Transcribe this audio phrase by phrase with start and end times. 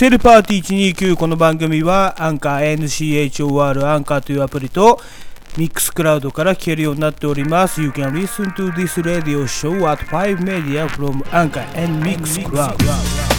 [0.00, 4.98] セルパーティー129この番組はアンカー NCHOR アンカーというアプリと
[5.58, 7.82] ミックスクラウドから聞けるようになっております。
[7.82, 13.29] You can listen to this radio show at 5 media from アンカー and Mixcloud.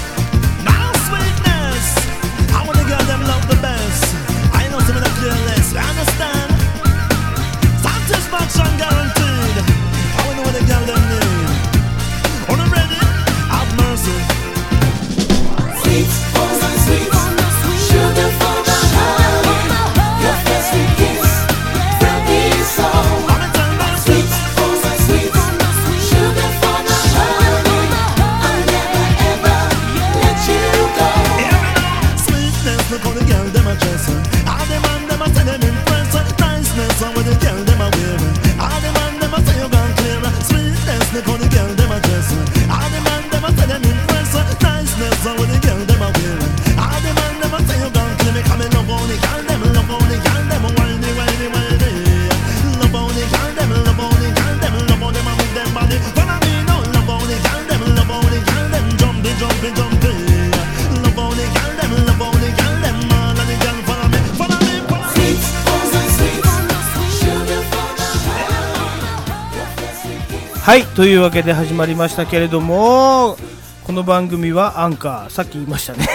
[70.62, 73.36] はい、というわけで始まりましたけれども、
[73.84, 76.08] この番組はアンカー、さっき言いましたね。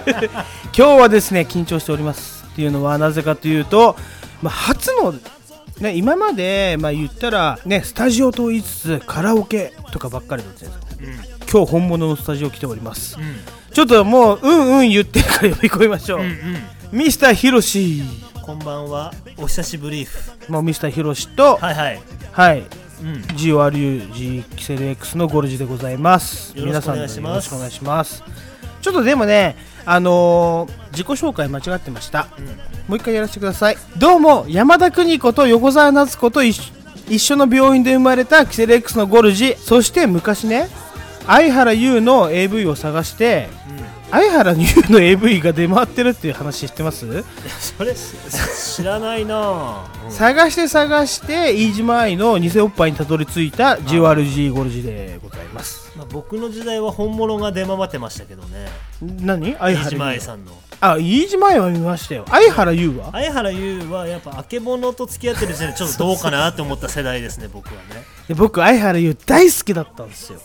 [0.72, 2.46] 今日はですね、緊張しております。
[2.52, 3.94] っていうのはなぜかというと、
[4.40, 5.14] まあ、初の、
[5.78, 11.36] ね、今まで、まあ、言ったら、ね、スタジオと言いつつカラオケとかばっかりだったんですよ。
[11.52, 13.18] 今日本物のスタジオ来ております。
[13.74, 16.22] ちょっともう、うんうん言ってるから呼び込みましょう。
[16.92, 18.02] ミスターヒロシ。
[18.40, 20.08] こんばんは、お久しぶり。
[20.48, 22.00] もうミスターヒロシと、はいはい。
[22.32, 22.62] はい、
[23.02, 23.12] うん。
[23.36, 26.54] GORUG キセル X のゴルジでございます。
[26.56, 27.20] 皆さんよろしく
[27.54, 28.22] お願いします。
[28.80, 32.28] ちょっとでもね、あのー自己紹介間違ってました。
[32.88, 33.76] もう一回やらせてください。
[33.98, 36.56] どうも、山田邦子と横澤夏子と一
[37.18, 39.56] 緒の病院で生まれたキセル X のゴルジ。
[39.56, 40.68] そして昔ね、
[41.26, 43.48] 相原優の AV を探して、
[44.16, 47.06] 相原優の AV が出回ってるっていう話知ってます、
[47.76, 48.14] それ、し
[48.76, 50.06] 知らないなぁ。
[50.06, 55.92] うん探して探して飯島愛の偽おっぱいにたどり着いた GORG ゴルジでございます。
[55.96, 58.68] まあ、僕の時代は本物が出回ってましたけどね。
[59.02, 59.54] 何？
[59.56, 60.52] 相飯島愛さんの。
[60.80, 63.10] あ飯島愛は見ましたよ相原優は？
[63.12, 67.78] 相原優はやっぱあけぼのと付き合ってる時点でちょっとどうかなって思った世代ですね、僕はね。
[68.28, 70.40] で僕相原優大好きだったんですよ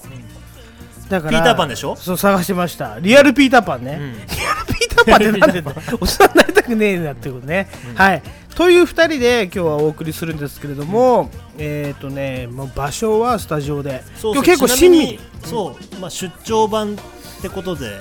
[1.11, 1.95] だからピーターパンでしょ？
[1.95, 2.97] そう探してました。
[2.99, 4.13] リアルピーターパンね、うん。
[4.15, 8.23] リアルピーターパンってなんでだ大人になりたくねえなってことね、はい。
[8.55, 14.03] という2人で今日はお送りするんですけれども、えっ、ー、とねもう場所はスタジオで。
[14.15, 17.99] そう今日結構親身そう、まあ、出張版ってことで、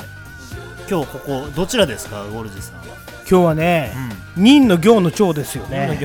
[0.89, 2.75] 今日ここ、どちらですか、ゴルジさん。
[3.29, 3.93] 今日はね、
[4.37, 5.99] 任の行の長ですよね。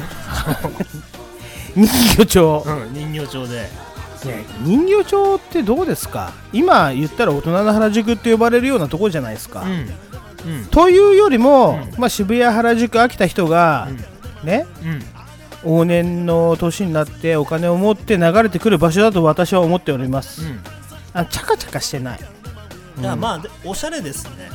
[1.75, 1.87] 人
[2.17, 3.84] 魚町、うん、人形町で。
[4.25, 6.33] ね、人形町ってどうですか？
[6.51, 9.69] 今言ったら大人の原宿って呼ばれるようなところじゃないですか、うん。
[9.69, 10.65] うん。
[10.65, 13.87] というよりも、まあ、渋谷原宿飽きた人が、
[14.43, 14.65] ね
[15.63, 15.71] うん。
[15.79, 20.59] 往年の年になってお金を持って流れてくる場所だと私は思っております、うん。
[21.13, 22.19] あチャカチャカしてない
[22.99, 24.51] いやまあでおしゃれですね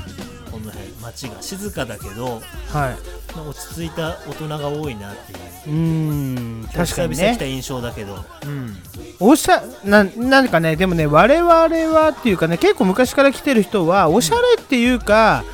[1.12, 3.30] 街が静かだけど、はい。
[3.36, 5.38] まあ、落ち着いた大人が多いなっていう。
[5.66, 7.14] うーん確かにね。
[7.16, 8.76] 久々来た印象だけど、うん、
[9.20, 15.44] おしゃななんかねでもね我々はっていうかね結構昔から来てる人はおしゃれっていうか、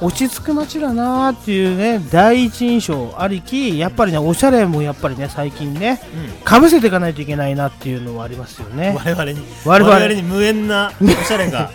[0.00, 6.00] 落ち着く街だなーっていうね第一印象ありきやっぱりねおしゃれもやっぱりね最近ね
[6.42, 8.96] かぶせていかないといけないなっていうのはありますよね。
[8.96, 11.70] 我々に我々に無縁なおしゃれが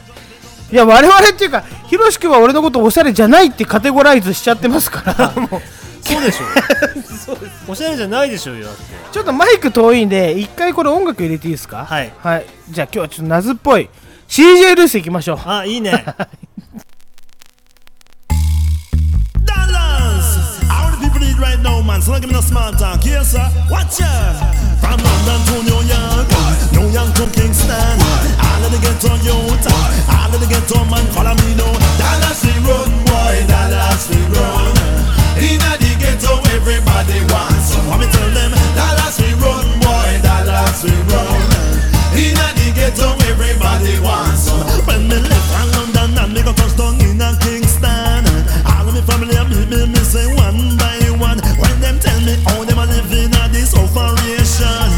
[0.71, 5.31] いや我々っていうかひろし君は俺のことおしゃれじゃないってカテゴライズしちゃってますから
[6.01, 7.37] そうでしょ
[7.71, 11.85] おしゃれじゃないでしょうよだってちょっとマイク遠いんで一回これ音楽入れていいですか？
[11.85, 13.89] はいはいじゃあ今日はちょっと夏っぽい
[14.27, 16.03] CJ ルースいきましょうあいいね!
[20.69, 22.01] All the people need right now, man.
[22.01, 23.05] So don't give me no small talk.
[23.05, 23.39] Yes, sir.
[23.69, 24.35] Watch out.
[24.81, 26.27] From London to New York,
[26.73, 28.44] New York to Kingston.
[28.65, 29.61] Of the ghetto youth,
[30.09, 31.69] all of the ghetto man, follow me now.
[32.01, 33.45] Dallas we run, boy.
[33.45, 34.73] Dallas we run.
[35.37, 37.77] Inna the ghetto, everybody wants.
[37.85, 40.17] Let me tell them, Dallas we run, boy.
[40.25, 41.45] Dallas we run.
[42.17, 44.65] Inna the ghetto, everybody wants some.
[44.89, 48.25] When me left from London and me go touch down inna Kingston,
[48.65, 51.37] all of me family and me, me, say one by one.
[51.61, 54.89] When them tell me how them a living at this operation,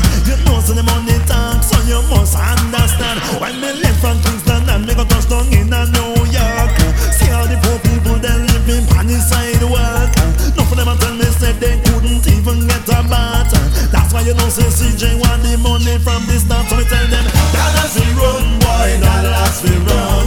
[3.38, 6.74] When me left from Kingsland and me got touched down in a New York
[7.14, 10.10] See all the poor people that living on the sidewalk.
[10.58, 13.46] No them I tell me said they couldn't even get a bat
[13.94, 17.06] That's why you know say CJ want the money from the start So we tell
[17.14, 20.26] them Dollars we run boy, dollars we run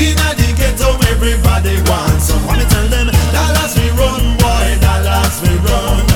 [0.00, 2.40] In the ghetto everybody wants some.
[2.48, 6.08] Wanna tell them Dollars we run boy, dollars we run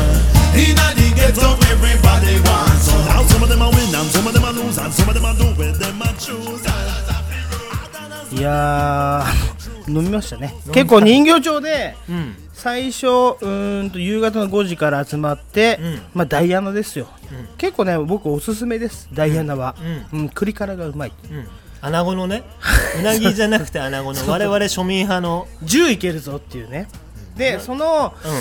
[0.57, 4.45] In the ghetto everybody wants Now some of them are win and some of them
[4.49, 5.84] are lose and some of them are do it
[8.33, 10.55] いやー 飲みましたね。
[10.73, 12.37] 結構人形町でうん。
[12.53, 16.01] 最初うーんと夕方の5時から集まって、うん。
[16.15, 17.09] まあダイアナですよ、
[17.59, 19.75] 結構ね僕おすすめですダイアナは、
[20.13, 20.29] ううん。
[20.31, 21.13] 栗辛がうまい。
[21.31, 21.47] うん。
[21.83, 22.43] 穴子のね
[22.99, 25.47] うなぎじゃなくて穴子の我々庶民派の。
[25.65, 26.89] 10いけるぞっていうね。
[27.37, 28.33] でそのうん。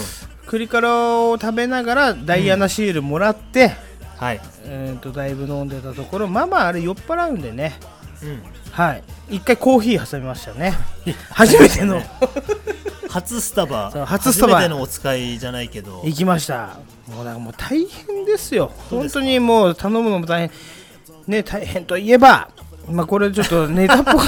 [0.46, 0.90] 栗辛
[1.30, 3.76] を食べながらダイアナシールもらって、
[4.24, 4.42] はい。
[4.64, 7.74] えー、とだいぶ飲んでたところまあまああれ酔っ払うんでね。
[8.24, 8.42] うん。
[8.72, 9.04] はい。
[9.30, 10.74] 一回コーヒー挟みましたね。
[11.30, 12.02] 初めての。
[13.10, 13.92] 初スタバ。
[14.08, 14.60] 初スタバ。
[14.60, 16.02] めてのお使いじゃないけど。
[16.06, 16.78] 行きました。
[17.14, 18.72] もうなんかもう大変ですよ。
[18.90, 20.52] 本当にもう頼むのも大変。
[21.28, 22.50] ね大変といえば
[22.90, 24.26] まあこれちょっとネタっぽく。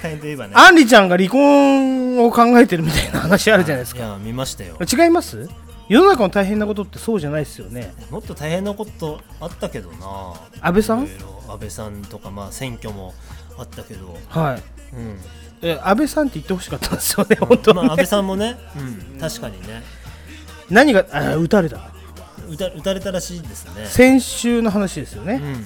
[0.00, 0.52] 大変といえばね。
[0.54, 4.00] アンリちゃんが離婚を考えてるみたいな話あるじゃないですか。
[4.00, 4.78] いや見ましたよ。
[4.80, 5.48] 違います？
[5.88, 7.94] 世の中の大変なことってそうじゃないですよね。
[8.10, 10.34] もっと大変なことあったけどな。
[10.60, 11.06] 安倍さん？
[11.48, 13.14] 安倍さんとかまあ選挙も
[13.56, 14.16] あったけど。
[14.28, 14.62] はい。
[14.96, 15.18] うん。
[15.62, 17.82] え安倍さんって言ってほしかったんですよね 本当に、ね。
[17.84, 18.58] まあ安倍さんもね。
[18.76, 19.82] うん確かにね。
[20.68, 21.78] 何があ撃たれた
[22.48, 23.86] 撃た撃たれたらしいですね。
[23.86, 25.52] 先週の話ですよね、うん。
[25.52, 25.62] まあ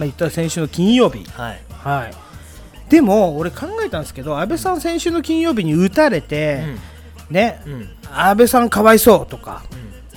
[0.00, 1.24] 言ったら先週の金曜日。
[1.30, 1.60] はい。
[1.70, 2.90] はい。
[2.90, 6.78] でも俺考えたんですけど安倍さん先週の金曜日に撃たれて、ねうん
[7.30, 7.88] うん。
[8.12, 9.62] 安倍さんかわいそうとか、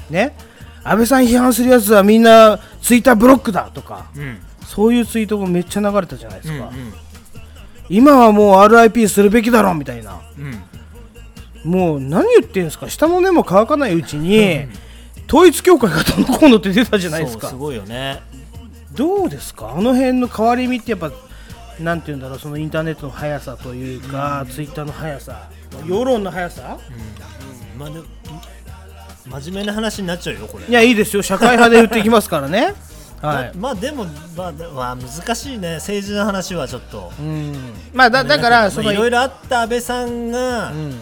[0.10, 0.36] ね。
[0.84, 4.40] 安倍さん批判するやつはみんなツイッターブロックだとかうん。
[4.66, 6.94] そういうツイートもめっちゃ流れたじゃないですか、うん
[7.92, 10.22] 今はもう RIP するべきだろみたいな。
[10.38, 11.72] うん。
[11.72, 12.88] もう何言ってんですか？
[12.88, 14.68] 下の根も乾かないうちに
[15.28, 17.48] 統一教会がどうのこうのって出たじゃないですか。
[17.48, 18.22] すごいよね。
[18.94, 19.74] どうですか？
[19.76, 21.12] あの辺の変わり身ってやっぱ
[21.80, 22.40] なんて言うんだろう？
[22.40, 25.50] そのインターネットの速さというか、ツイッターの速さ
[25.86, 26.78] 世論の速さ？
[27.78, 28.06] まあでも
[29.26, 30.66] 真面目な話になっちゃうよこれ。
[30.66, 31.22] いやいいですよ。
[31.22, 32.74] 社会派で言っていきますからね。
[33.22, 33.52] はい。
[33.56, 34.06] ままあでも
[34.36, 35.76] まあでまあ難しいね。
[35.76, 37.12] 政治の話はちょっと。
[37.20, 37.74] うん。
[37.94, 41.00] まあだだからそのまあいろいろあった安倍さんが、うん。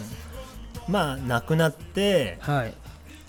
[0.88, 2.74] まあ亡くなってはい。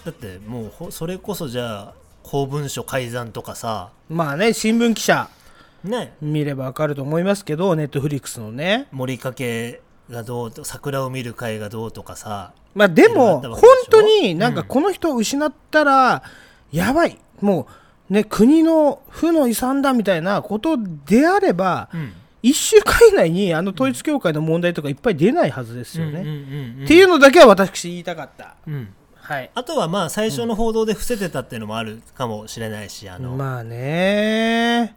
[0.06, 1.94] だってもうほそれこそじゃあ
[2.24, 3.90] 公文書改ざんとかさ。
[4.10, 5.30] まあね新聞記者。
[5.84, 6.14] ね。
[6.22, 8.88] 見ればわかると思いますけどネットフリックスのね。
[8.92, 12.54] 森かけがどうと桜を見る会がどうとかさ。
[12.76, 16.24] まあでも本当になんかこの人を失ったら
[16.72, 17.18] やばい。
[17.42, 17.68] も
[18.10, 22.14] うね国の負の遺産だみたいなことであればうん。
[22.44, 26.22] 1週間以内にあの統一教会の問題とかいっぱい出ないはずですよね。
[26.22, 28.56] うんうんうんうんっていうのだけは私言いたかった。
[28.66, 28.94] うん。
[29.16, 29.52] はい。
[29.54, 34.96] あとはまあ最初の報道で伏せてたっていうのもあるかもしれないしあの、まあね。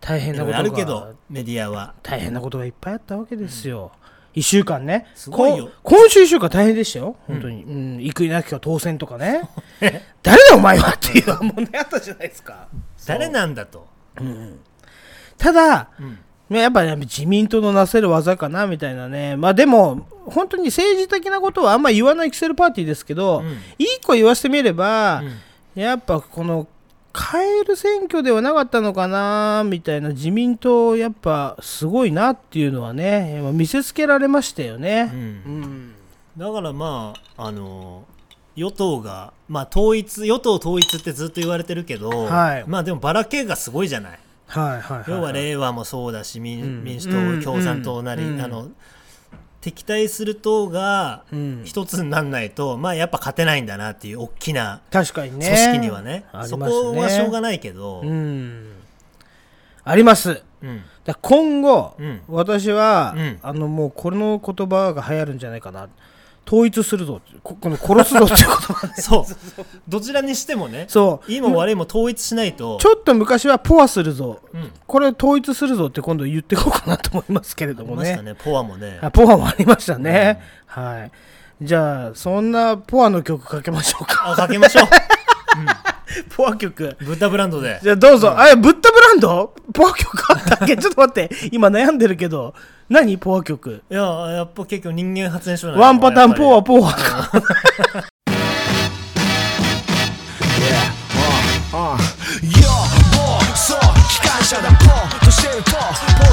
[0.00, 0.58] 大変いなことが。
[0.58, 1.94] あるけどメディアは。
[2.02, 3.92] 大変なことがいっぱいあったわけですよ。
[4.34, 5.06] 1週間ね。
[5.14, 5.66] すごいよ。
[5.82, 9.48] こ今週1週間大変でしたよ、本当に、うん、生稲晃子当選とかね、
[10.22, 12.68] 誰だお前はっていう問題あったじゃないですか。
[13.06, 13.86] 誰なんだと、
[15.38, 16.18] ただ、うん。
[16.48, 23.52] まあやっぱり自民党のなせる技かなみたいなね、まあでも、本当に政治的なことはあんま言わないキセルパーティーですけど、うん。
[23.78, 25.22] いい子言わせてみれば、
[25.74, 25.80] うん。
[25.80, 26.66] やっぱこの
[27.16, 35.04] 変える選挙ではなかったのかなみたいな自民党、やっぱすごいなっていうのはね、やっぱ見せつけられましたようね。
[35.04, 35.08] ん。
[35.08, 35.94] うん。
[36.36, 38.04] だからまああの
[38.56, 42.64] 与党がまあ統一与党統一ってずっと言われてるけど、はい。
[42.66, 44.18] まあでもばらけがすごいじゃない。
[44.46, 46.84] はいはいはい、要は令和もそうだし民,、うん。
[46.84, 47.40] 民主うん。
[47.40, 48.40] 党共産党なり、うん。
[48.40, 48.68] あの
[49.64, 51.62] 敵対する党がうん。
[51.64, 55.46] 一つにならないと、まあやっぱ勝てないんだなっていう大きな確かにね。
[55.46, 56.12] 組織にはね。
[56.12, 56.26] ね。
[56.92, 58.72] こはしょうがないけど、うん。
[59.82, 60.42] あります。
[60.62, 60.82] うん。
[61.22, 62.20] 今後、うん。
[62.28, 63.38] 私は、うん。
[63.40, 65.88] あのもうこの言葉が流行るんじゃないかな
[66.46, 69.64] 統一するぞここの殺すぞっていう言葉ねそう。
[69.88, 71.32] どちらにしてもねそう。
[71.32, 72.78] いいも悪いも統一しないと。
[72.80, 74.40] ちょっと昔はポアするぞ。
[74.52, 74.70] うん。
[74.86, 78.98] これ統一するぞって今度言っていこうかなと思いますけれどありもねましたねポアもね。
[79.02, 81.12] あポアもありましたね、はい。
[81.62, 84.32] じゃあそんなポアの曲かけましょうか。
[84.32, 84.84] あかけましょう。
[86.36, 86.96] ポア曲。
[87.00, 87.80] ブッダブランドで。
[87.82, 89.54] じゃあどうぞ、あれブッダブランド？
[89.72, 90.76] ポア曲あったっけ？
[90.76, 91.34] ちょっと待って。
[91.52, 92.54] 今悩んでるけど
[92.88, 93.16] 何？
[93.16, 93.82] ポア曲。
[93.90, 97.30] いややっぱ結構人間発電所ワンパターンポアポアか。
[101.74, 104.68] Yo, もうそう機関車だ。
[104.68, 105.80] ポーとしてるとポー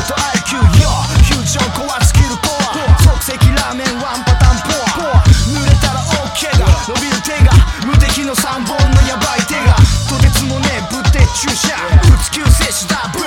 [0.07, 0.91] ト IQ よ
[1.23, 2.75] フュージョンコアスキルコア。
[2.99, 5.23] 即席ラーメンワンパターンポア。
[5.49, 6.67] 濡れたら OK が。
[6.85, 7.55] 伸びる手が。
[7.87, 9.73] 無敵の3本のヤバい手が。
[10.11, 13.09] とてつもねえぶって注射打つ救世主だ。
[13.15, 13.20] ブ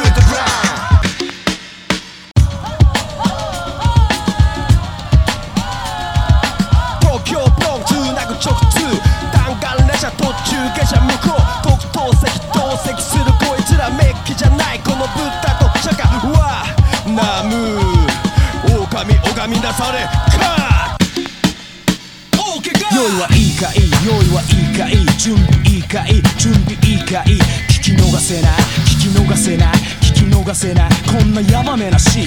[30.54, 30.90] せない。
[31.10, 32.26] こんなヤバめなシーン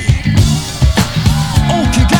[1.69, 2.17] OK か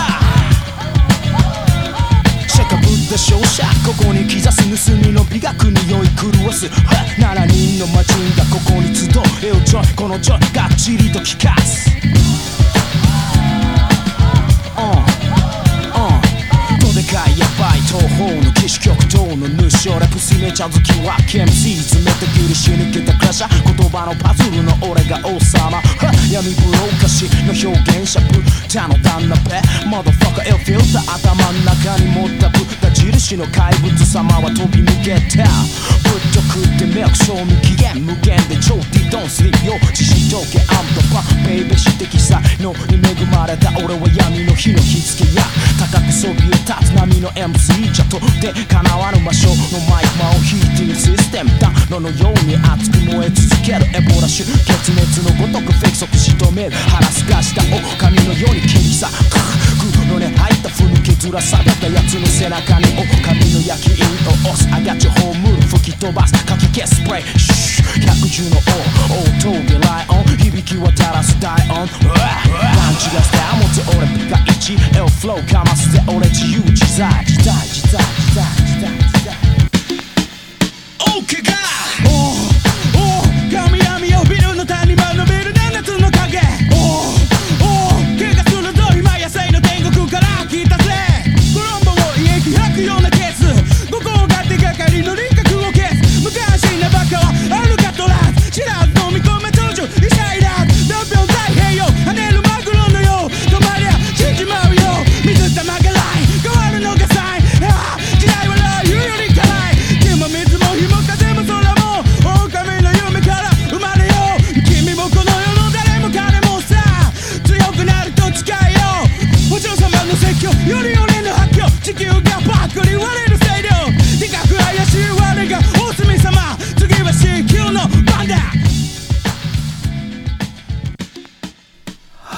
[2.48, 3.64] シャカブッダ勝者。
[3.86, 6.68] ここに刻す盗みの美学に酔い狂わす。
[6.68, 9.08] 7人の魔人がここに集
[9.44, 11.88] えよジョイこのジョイがっちりと聞かす。
[14.76, 14.84] ど
[16.98, 25.78] でかいやばい東方の騎士極東の主俺プスめ茶好きは剣士詰めてギリしに来たクラシャ言葉のパズルの俺が王様。
[25.78, 29.62] は 闇風呂歌詞の表現者ブッダの旦那ペ。
[29.86, 35.46] マドファカエフィルター頭の中に持ったブッダ印の怪物様は飛び抜けた。
[36.02, 39.66] ぶっとくってミルク賞味期限無限で超ディドンスリー。
[39.66, 39.78] よ。
[39.94, 45.44] 知識統計アンドパベイベー指摘才能に恵まれた俺は闇の火の火付けや。
[45.78, 54.42] 高くそびえ立つ波の MC じゃとって叶わぬ魔性のマイクマンを弾いているシステム暖炉のように熱く燃え続けるエボラ種。
[54.42, 59.67] 血熱のごとくフェイク即仕留める腹すかした狼のように切り裂く
[60.08, 66.34] の根入ったふぬけずらされたやつの背中に狼の焼き印を押すあがちホームル吹き飛ばす。
[66.46, 67.04] かき消す。
[67.04, 69.28] プレイシュッ百獣の王。
[69.38, 70.28] 大峠ライオン。
[70.38, 71.86] 響き渡らす大音。
[72.06, 72.18] うわ
[72.76, 79.07] パンチがスタイル持つ俺ピカイチエルフローかますぜ俺自由自在自在自在自在自在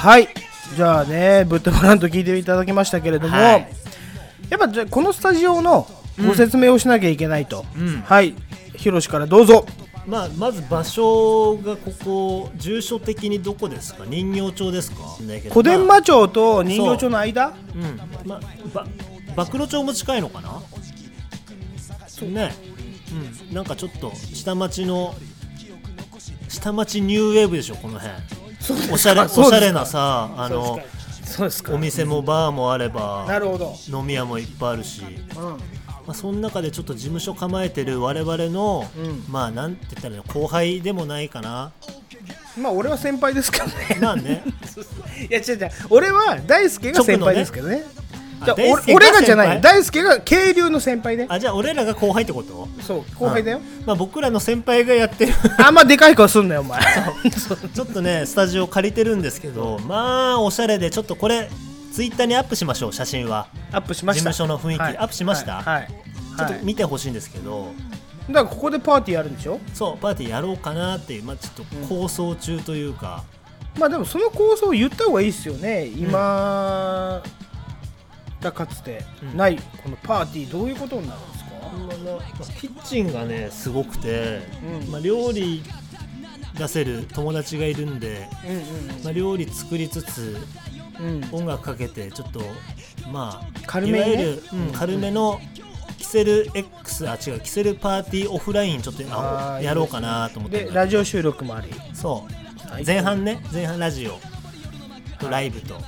[0.09, 0.27] はい。
[0.75, 3.69] じゃあねブッダバラント聞いていただきましたけれども、はい。
[4.49, 5.87] やっぱじゃあこのスタジオの
[6.25, 8.01] ご説明をしなきゃいけないと、ん。
[8.01, 8.33] はい。
[8.75, 9.67] ヒロシからどうぞ。
[10.07, 14.03] まあ、まず場所がここ住所的にどこですか？
[14.07, 14.97] 人形町ですか？
[15.51, 17.77] 小伝馬町と人形町の間、う。
[17.77, 18.01] ん。
[18.25, 18.39] まあ
[19.35, 20.59] ば暴露町も近いのかな？
[22.07, 22.29] そう。
[22.31, 22.51] ね
[23.51, 23.53] うん。
[23.53, 25.13] なんかちょっと下町の
[26.47, 28.15] 下町ニューウェーブでしょこの辺
[28.91, 30.79] おしゃれおしゃれなさあの
[31.71, 35.43] お店もバーもあればなるほど、飲み屋もいっぱいあるし、うん、
[36.09, 39.23] まあ、その中でちょっと事務所構えてる我々の、うん。
[39.29, 41.71] まあなんて言ったら後輩でもないかな。
[42.57, 43.73] まあ俺は先輩ですけどね。
[44.01, 44.43] まあね
[45.29, 45.69] いや違う違う。
[45.91, 47.83] 俺は大輔が先輩ですけどね
[48.45, 49.61] じゃあ俺俺がじゃない。
[49.61, 51.25] 大輔が渓流の先輩ね。
[51.29, 52.67] あじゃあ俺らが後輩ってこと？
[52.81, 53.59] そう後輩だよ。
[53.85, 55.33] まあ、僕らの先輩がやってる。
[55.63, 56.79] あんまでかい顔すんなよお前。
[57.73, 61.49] ちょっとねスタジオ借りてるんですけどまあおしゃれでちょっとこれ
[61.91, 63.47] ツイッターにアップしましょう写真は。
[63.71, 64.31] アップしました。
[64.31, 64.81] 事務所の雰囲気。
[64.81, 64.97] はい。
[64.97, 65.55] アップしました？
[65.61, 65.87] はい、はい。
[65.87, 66.61] ちょっとはい。
[66.63, 67.73] 見てほしいんですけど、
[68.29, 69.59] だからここでパーティーやるんでしょ？
[69.73, 73.23] そうパーティーやろうかなっていうまあちょっと構想中というか、
[73.77, 75.85] まあでもその構想を言った方がいいですよね。
[75.85, 77.21] 今
[78.41, 79.37] だかつてうん。
[79.37, 84.41] ないこのパーティーどういうことになるんですか、まあまあキッチンがねすごくて、
[84.83, 84.91] うん。
[84.91, 85.63] まあ、料理
[86.57, 90.37] 出せる友達がいるんで、うんまあ、料理作りつつ
[90.99, 91.23] うん。
[91.23, 92.41] うん音楽かけてちょっと
[93.11, 94.13] まあ軽めにね。
[94.13, 94.71] いわゆる、うん。
[94.71, 95.39] 軽めの
[95.97, 101.69] キセル X あ違うキセルパーティーオフラインちょっとあやろうかなと思ってでラジオ収録もあり。
[101.93, 102.25] そ
[102.65, 102.69] う。
[102.71, 102.85] はい。
[102.85, 103.41] 前半ね。
[103.51, 104.17] 前半ラジオ
[105.19, 105.75] とライブと。
[105.75, 105.81] は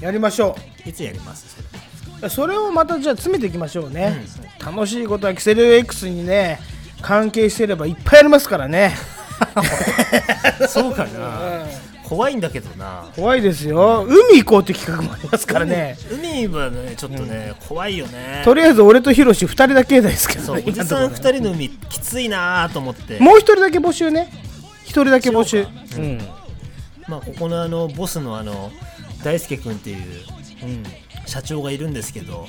[0.00, 0.02] い。
[0.02, 1.46] やりましょいつやります？
[1.48, 1.60] そ
[2.22, 4.24] れうそれをまたじゃあ詰めていきましょうね、
[4.64, 6.60] 楽しいことはキセル X にね
[7.00, 8.94] 関係してればいっぱいありますからね、
[10.68, 11.64] そうかな。
[12.04, 13.06] 怖いんだけどな。
[13.16, 14.04] 怖いですよ。
[14.06, 15.96] 海行こうって企画もありますからね。
[16.10, 18.42] 海はねちょっとね、怖いよね。
[18.44, 23.18] とりあえず俺とヒロシ2人だけですけそうどねおじさん2今のところね人の海きついなと思って。
[23.18, 24.30] もう1人だけ募集ね。
[24.84, 25.66] 1人だけ募集。
[25.90, 26.18] そうん。
[27.08, 28.70] まあ、ここのあのボスのあの
[29.24, 30.00] 大輔君っていうう
[30.40, 30.41] ん
[31.26, 32.46] 社長がいるんですけど、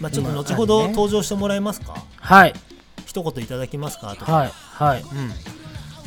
[0.00, 2.54] まあ、ちょっとまあ後ほど登場してもらえますか、はい。
[3.06, 4.50] 一言いただきますかとはい。
[4.52, 5.02] はい。
[5.02, 5.06] うん、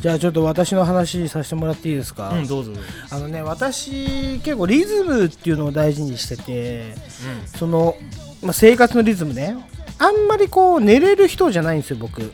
[0.00, 2.72] じゃあちょっと私の話させてもらっていいですか、うんどうぞ。
[3.10, 6.94] あのね私結構リズムっていうのを大事にしてて
[7.46, 7.96] その、
[8.42, 9.56] まあ、生活のリズムね。
[9.98, 12.32] あんまりこう寝れる人じゃないんですよ僕。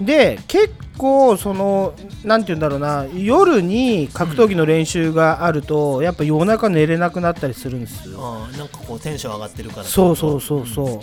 [0.00, 8.18] で結構そのなんて言うんだろうな夜に格闘技の練習があると、やっぱ夜中寝れなくなったりするんですよ。
[8.20, 11.02] ああなんかこうテンション上がってるからそうそうそうそ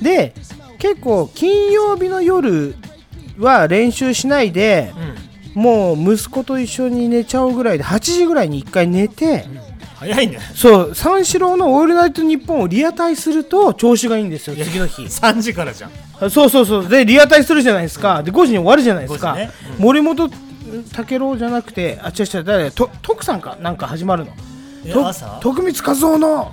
[0.00, 0.34] う、で
[0.78, 2.74] 結構金曜日の夜
[3.38, 5.32] は練習しないでうん。
[5.54, 9.44] もう息子と一緒に寝ちゃうぐらいで8時ぐらいに1回寝て、
[10.02, 10.38] 早いね。
[10.54, 15.02] そう三四郎の「オールナイトニッポン」をリアタイすると調子がいいんですよ次の日。
[15.02, 15.90] 3時からじゃん。
[16.20, 16.88] あそうそうそう。
[16.88, 19.50] でリアタイするじゃないですか、で5時に終わるじゃないですか、5時ね。
[19.78, 23.56] 森本武郎じゃなくてあ違う違う誰と徳さんか？
[23.60, 24.32] なんか始まるの。
[25.40, 26.52] 徳光和夫の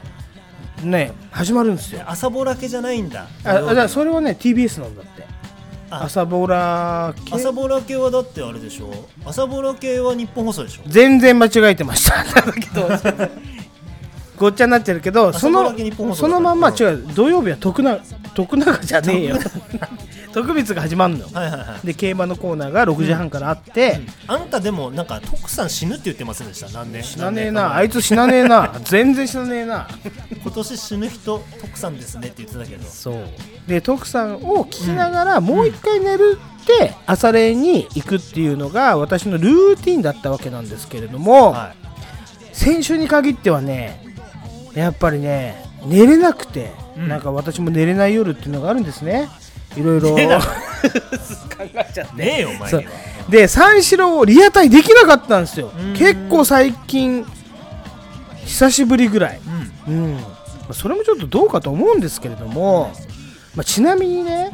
[0.84, 2.04] ね始まるんですよ。
[2.06, 3.28] 朝ぼらけじゃないんだ。
[3.44, 5.04] ああじゃあそれはね TBS なんだ
[5.90, 7.36] 朝ボラ系？
[7.36, 8.92] 朝ぼら系はだってあれでしょ？
[9.26, 10.82] 朝ぼら系は日本放送でしょ？
[10.88, 12.24] 全然間違えてました。
[12.42, 12.90] だけど。
[14.38, 15.74] ごっちゃになってるけどその
[16.16, 18.00] そのまんまうん違う土曜日は徳永
[18.34, 19.38] 徳永じゃねえよ
[20.34, 21.88] 徳光が始まるのはいはいはい。
[21.88, 26.70] で競馬のコーナーが6時半からあって、あんたでもなんか徳さん死ぬって言ってませんでした？
[26.70, 27.04] 何年？
[27.04, 27.76] 死なねえな。
[27.76, 28.80] あいつ死なねえな。
[28.84, 29.88] 全然死なねえな。
[30.42, 32.84] 今年死ぬ人徳さんですねって言ってたけど。
[32.84, 33.26] そう。
[33.68, 41.74] で徳さんを聞きながらもう一回寝るって朝練に行くっていうのが私のルーティンだったわけなんですけれども、は
[42.54, 44.04] 先週に限ってはね
[44.76, 47.08] やっぱりね寝れなくて、うん。
[47.08, 49.30] なんか私も寝れない夜っていうのがあるんですね
[49.78, 50.10] いろいろ。
[50.12, 52.86] 考えちゃっていねえよお前
[53.30, 55.72] で三四郎をリアタイできなかったんですよ。
[55.78, 55.94] うん。
[55.94, 57.26] 結構最近
[58.46, 59.42] 久しぶりぐらい、
[59.88, 59.94] うん。
[59.94, 60.14] うん。
[60.16, 60.20] ま
[60.70, 62.92] あそれもちょっとどうかと思うんですけれども、
[63.56, 64.52] まあ、ちなみにね、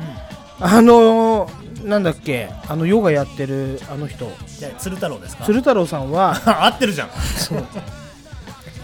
[0.60, 4.32] あのーなんだっけあのヨガやってるあの人。
[4.48, 5.46] じゃあ鶴太郎ですか？
[5.46, 7.10] 鶴太郎さんは 合ってるじゃん。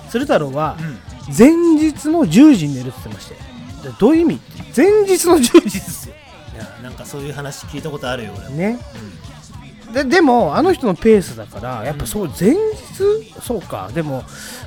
[0.10, 1.00] 鶴太郎はうん。
[1.36, 3.36] 前日の10時に寝るって言ってまして。
[3.36, 4.42] でどういう意味？
[4.78, 6.16] 前日の10時ですよ
[6.62, 8.56] いやなんかそういう話聞いたことあるよ俺も。
[8.56, 8.80] ね。
[9.94, 13.34] ででもあの人のペースだからやっぱそう前日？
[13.42, 13.90] そうか。
[13.94, 14.24] でも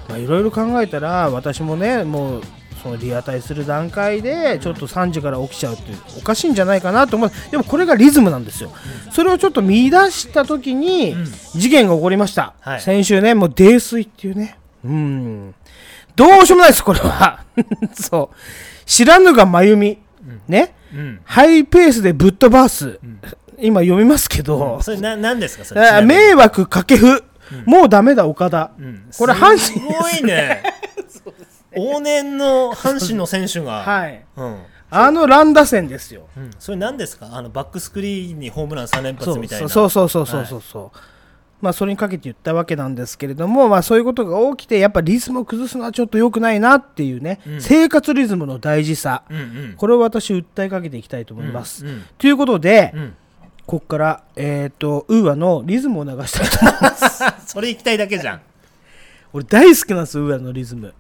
[0.09, 2.43] まあいろいろ考えたら私もねもう
[2.83, 5.83] そのリアタイする段階でちょっと3時から起きちゃうって
[6.19, 7.31] おかしいんじゃないかなと思う。
[7.51, 8.71] でもこれがリズムなんですよ。
[9.11, 11.25] それをちょっと見出した時にうん。
[11.25, 12.81] 事件が起こりました、はい。
[12.83, 14.59] 先週ねもう泥酔っていうね。
[14.85, 15.55] うん。
[16.15, 17.45] どうしようもないですこれは。
[17.95, 18.37] そう。
[18.85, 19.99] 知らぬが真由美、
[20.47, 20.84] ねうん
[21.25, 22.99] ハイペースでぶっ飛ばす、
[23.59, 26.03] 今読みますけど、それな何ですかそれ？
[26.03, 27.25] 迷惑掛布、
[27.67, 29.05] もうダメだ岡田、うん。
[29.17, 29.73] これ阪神す。
[29.79, 30.63] ごい ね。
[31.77, 34.25] 往年の阪神の選手が、 はい。
[34.37, 34.63] うん。
[34.91, 36.29] あの乱打戦ですよ。
[36.37, 37.29] うん、それ何ですか？
[37.33, 39.69] あのバックスクリーンにホームラン3連発みたいな。
[39.69, 40.99] そうそうそうそうそうそう、
[41.65, 47.61] まあそれにかけて言ったわけなんですけれどもまあそういうことが起きてやっぱリズムを崩すのはちょっと良くないなっていうね、うん。
[47.61, 49.75] 生活リズムの大事さ、うんうん。
[49.77, 52.05] これを私訴えかけていきたいと思います、うんうん。
[52.19, 53.17] ということで、うん。
[53.67, 57.25] ここからえっ、と UA のリズムを流したいと思います。
[57.51, 58.41] それ行きたいだけじゃん。
[59.33, 60.93] 俺大好きなんです UA のリズム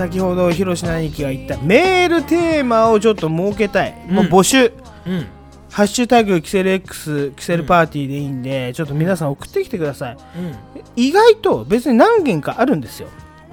[0.00, 4.72] 先ほど広瀬兄貴が言ったメールテーマをちょっと設けたい、もう募集。
[5.06, 5.26] うん。
[5.70, 10.16] ハッシュタグキセル X キセルパーティーでいいんで、ちょっと皆さん送ってきてください。
[10.16, 10.56] うん。
[10.96, 13.08] 意外と別に何件かあるんですよ。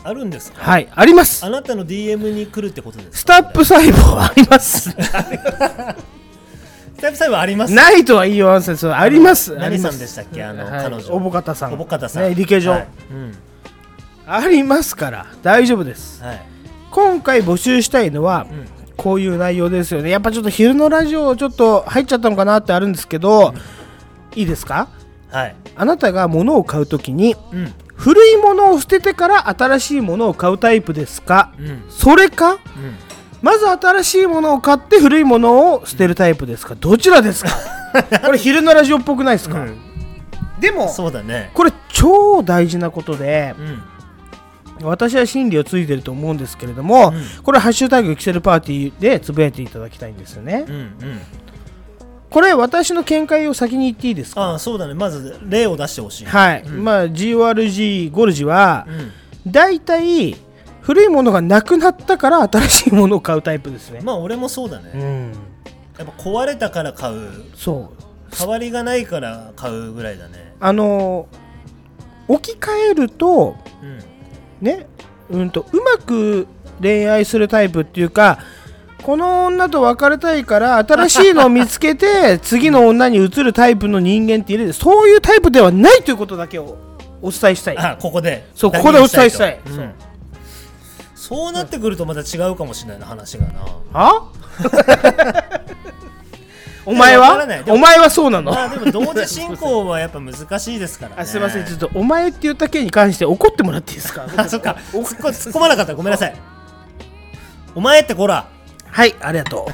[0.05, 0.63] あるんですか？
[0.63, 1.45] はいあります。
[1.45, 4.89] あなたの DM に来るってことです STAP 細胞はあります。
[4.95, 4.95] ス
[7.01, 7.73] タップサイはあります？
[7.73, 9.79] ないとは言いませんありますあります。
[9.79, 10.43] 何さんでしたっけ？
[10.45, 10.83] あの、はい。
[10.85, 11.13] 彼女。
[11.13, 11.73] おぼかたさん。
[11.73, 12.23] おぼかたさん。
[12.23, 12.87] ね理系上、はい。
[13.11, 13.37] うん
[14.27, 16.21] ありますから大丈夫です。
[16.21, 16.41] はい。
[16.91, 18.47] 今回募集したいのは、ん。
[18.97, 20.09] こういう内容ですよね。
[20.09, 23.53] やっぱちょっと昼のラジオちょっと入っちゃったのかなってあるんですけど、
[24.35, 24.89] いいですか？
[25.29, 25.55] はい。
[25.75, 27.73] あなたが物を買うときにうん。
[27.95, 31.83] 古いものを捨ててから新しいものを買うタイプですか、うん。
[31.89, 32.53] それか？
[32.53, 32.59] うん。
[33.41, 36.75] まず新しいものを買って古いものを捨てるタイプですか？
[36.75, 37.51] どちらですか？
[38.25, 39.77] これ昼のラジオっぽくないですか、うん。
[40.59, 43.81] でもそうだねこれ超大事なことでうん
[44.83, 47.43] 私は真理をついてると思うんですけれども、うん。
[47.43, 50.91] これ「ハッシュタグキセルパーティー」でつぶやいていただきたいんですよね、うんうん
[52.29, 54.41] これ私の見解を先に言っていいですか？
[54.41, 54.93] ああそうだね。
[54.93, 56.25] まず例を出してほしい。
[56.25, 56.83] はい、うん。
[56.83, 58.85] まあ GORG ゴルジは
[59.45, 59.51] うん。
[59.51, 60.35] だいたい
[60.81, 64.91] 古いものがなくなったから新しいものを買うタイプですね、まあ俺もそうだね。
[64.93, 65.31] うん。
[65.97, 67.29] やっぱ壊れたから買う。
[67.55, 67.91] そ
[68.29, 68.35] う。
[68.37, 70.53] 代わりがないから買うぐらいだね。
[70.59, 71.37] あのー
[72.29, 73.99] 置き換えるとうん
[74.61, 74.87] ね
[75.29, 76.47] うんとうまく
[76.81, 78.39] 恋愛するタイプっていうか
[79.03, 86.77] この女と別れたいから新しいのを見つけて 次の女に移るタイプの人間っているそういうタイプではないということだけを
[87.21, 87.77] お伝えしたい。
[87.77, 88.45] あここで。
[88.53, 89.53] そうここでお伝えしたい。
[89.53, 89.59] う
[91.15, 93.53] そうなってくるとまた違うかもしれないな話がな。
[93.93, 94.31] あ
[96.87, 97.45] お前は？
[97.67, 98.51] お前はそうなの？
[98.51, 101.21] まあでも同時進行はやっぱ難しいですからね。
[101.21, 101.65] あすいません。
[101.65, 104.25] ちょっとお前って言った件に関して怒ってもらっていいですか？
[104.37, 104.77] あそっか。
[104.93, 105.03] 突っ
[105.53, 105.93] 込まなかった。
[105.95, 106.35] ごめんなさい。
[107.75, 108.47] お前ってこら。
[108.89, 109.73] はいありがとう。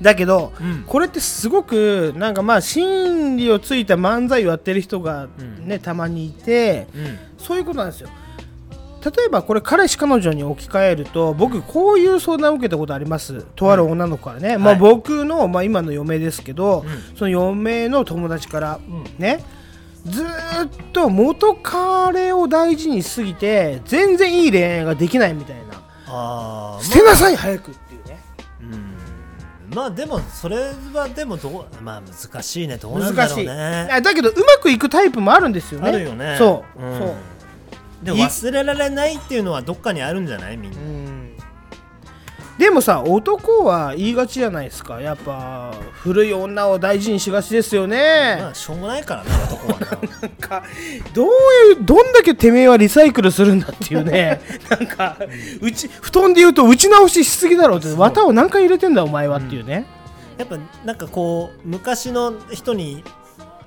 [0.04, 0.84] だけど、うん。
[0.86, 5.28] これってすごくなんかまあ真理をついた漫才をやってる人が
[5.60, 7.18] ね、たまにいてうん。
[7.38, 8.08] そういうことなんですよ
[9.04, 13.44] 例えばこれ彼氏彼女に置き換えると僕こういう相談を受けたことあります。
[13.56, 17.16] とある女の子からね、まあ、はい僕の、まあ、今の嫁ですけど、うん。
[17.16, 19.04] その嫁の友達から、ん。
[19.18, 19.44] ね。
[20.06, 25.82] ずーっと元彼を大事にしすぎて全然いい恋愛ができないみたいな。
[26.06, 26.82] ああ。
[26.82, 28.20] 捨てなさい早くっていうね。
[28.60, 29.74] うん。
[29.74, 32.76] まあでもそれはでもどうまあ難しいね。
[32.76, 33.46] どうなんだろう難しい。
[33.46, 33.52] ね
[33.90, 35.88] あだけどうまくいくタイプもあるんですよね。
[35.88, 36.36] あるよね。
[36.38, 36.98] そう、ん。
[36.98, 37.14] そう
[38.02, 40.56] でも忘れられないっていうのはどっかにあるんじゃない？
[40.56, 40.78] みんな。
[40.78, 41.36] うん。
[42.58, 45.00] でもさ男は言いがちじゃないですか。
[45.00, 49.86] やっぱ古い女を大事にしがちですよね、まあしょうもないからね男はな
[50.20, 50.62] なんか
[51.14, 51.30] どうい
[51.72, 54.40] うどんだけてめえはリサイクルするんだっていうね。
[54.68, 55.16] なんか
[55.60, 57.88] うち布団で言うと打ち直ししすぎだろうって。
[57.96, 59.86] 綿を何回入れてんだお前はっていうね、
[60.36, 63.02] やっぱなんかこう昔の人に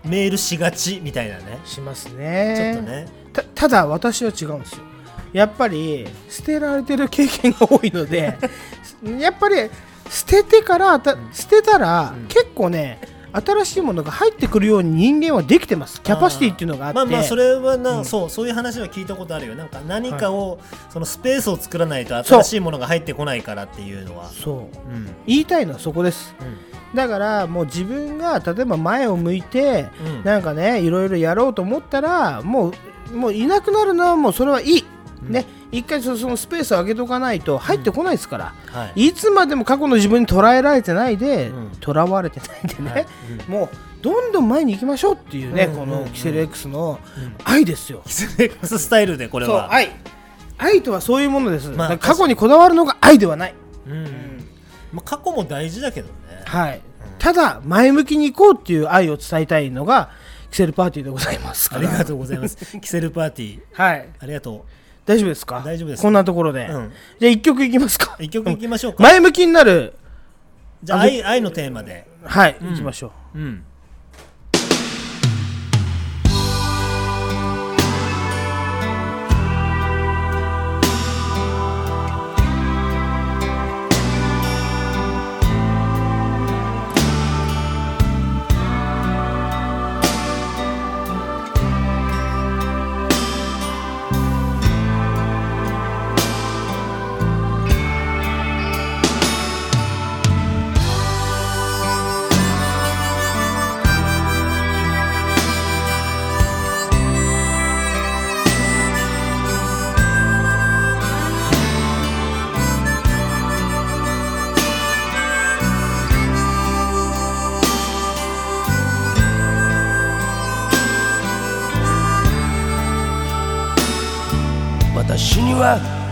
[0.06, 1.60] メールしがちみたいなね。
[1.66, 3.08] しますちねょっとね。
[3.34, 4.84] たただ私は違うんですよ。
[5.34, 8.38] やっぱり捨てられてる経験が多いので
[9.20, 9.70] やっぱり
[10.10, 13.00] 捨ててからた捨てたら、結構ね
[13.42, 16.02] 新しいものが入ってくるように人間はできてます。
[16.02, 16.96] キャパシティっていうのがあって。
[16.96, 18.06] まあまあそれはな、うん。
[18.06, 19.56] そうそういう話は聞いたことあるよ。
[19.56, 24.30] なんか何かを、そのスペースを作らないと新しいものが入ってこないからっていうのは。
[24.30, 24.56] そう。
[24.58, 25.16] うん。
[25.28, 26.36] 言いたいのはそこです。
[26.40, 26.96] うん。
[26.96, 30.24] だからもう自分が例えば前を向いて、うん。
[30.24, 32.74] なんかねいろいろやろうと思ったらもう
[33.14, 34.86] もういなくなるのはもうそれはいい、
[35.30, 39.08] ね一回そそのスペースを上げとかないと入ってこないですから、はい。
[39.08, 41.72] いつまでも過去の自分に捉えられてないでうん。
[41.80, 43.06] とら、われてないでね、はい。
[43.48, 43.70] もう
[44.02, 45.76] どんどん前に行きましょうっていうね、うん。
[45.76, 47.36] このキセル X のうん。
[47.44, 49.74] 愛ですよ、キスレックススタイルでこれは。
[49.74, 49.92] 愛。
[50.58, 53.56] 愛とはそういうものです、まあ過去にこだわるのが愛ではない、
[53.88, 54.48] うん。
[54.94, 56.14] まあ、過去も大事だけどね。
[56.46, 56.82] はい、
[57.20, 60.12] ただ前向きに行こうっていう愛を伝えたいのが
[60.52, 62.80] キセルパーティーでございますありがとうございます。
[62.80, 63.62] キセルパーティー。
[63.74, 64.10] はい。
[64.20, 64.66] ありがと
[65.06, 65.62] 大丈夫ですか？
[65.64, 66.02] 大丈夫です。
[66.02, 66.92] こんなところで、うん。
[67.20, 68.16] じゃあ一曲いきますか。
[68.20, 69.94] う一曲いきましょうか、前向きになる。
[70.84, 72.08] じゃあ愛愛のテーマで。
[72.24, 72.70] はい、うん。
[72.72, 73.38] 行きましょう。
[73.40, 73.64] うん「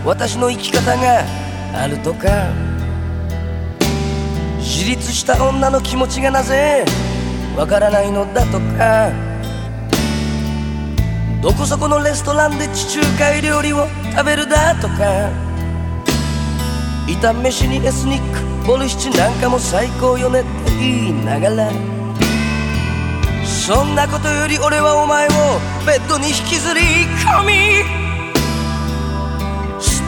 [0.04, 1.24] 私の生き方が
[1.72, 2.28] あるとか。
[4.58, 6.84] 自立した女の気持ちがなぜ
[7.56, 9.10] わからないのだとか。
[11.42, 14.94] どこそこのレストランで地中海料理を食べるだとか。
[17.06, 21.70] 炒め飯にエスニックボルシチなんかも最高よねって言いながら。
[23.44, 25.30] そんなことより俺はお前を
[25.86, 27.93] ベッドに引きずり込み。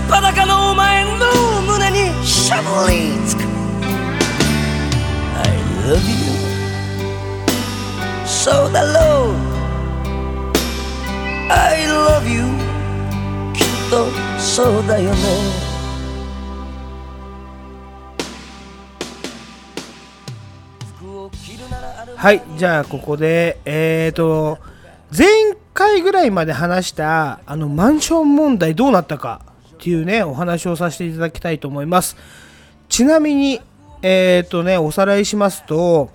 [0.06, 1.26] すっぱだかのお前の
[1.62, 3.40] 胸にしゃぶりつく。
[3.42, 3.48] I
[5.84, 6.22] love you
[8.24, 9.34] そうだろう
[11.50, 12.44] I love you
[13.52, 14.06] きっと
[14.38, 15.16] そうだよね。
[22.16, 24.58] はいじゃあここでえーと
[25.16, 25.26] 前
[25.74, 29.55] 回ぐらいまで話したあのマンション問題どうなったか。
[29.78, 32.16] っていうねお話をさせていただきたいと思います。
[32.88, 33.60] ちなみに
[34.02, 36.10] えーとねおさらいしますと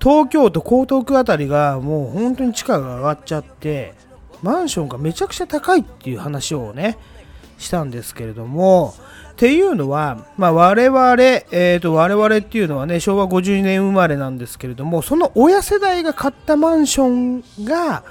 [0.00, 3.94] 東京都江東区あたりがもう本当に地価が上がっちゃって
[4.42, 6.96] マンションがめちゃくちゃ高いっていう話をね
[7.58, 8.94] したんですけれども
[9.32, 17.06] っていうのは、まあ、我々、えー、と我々っていうのはね昭和50年生まれなんですけれどもその親世代が買ったマンショ
[17.62, 18.04] ンが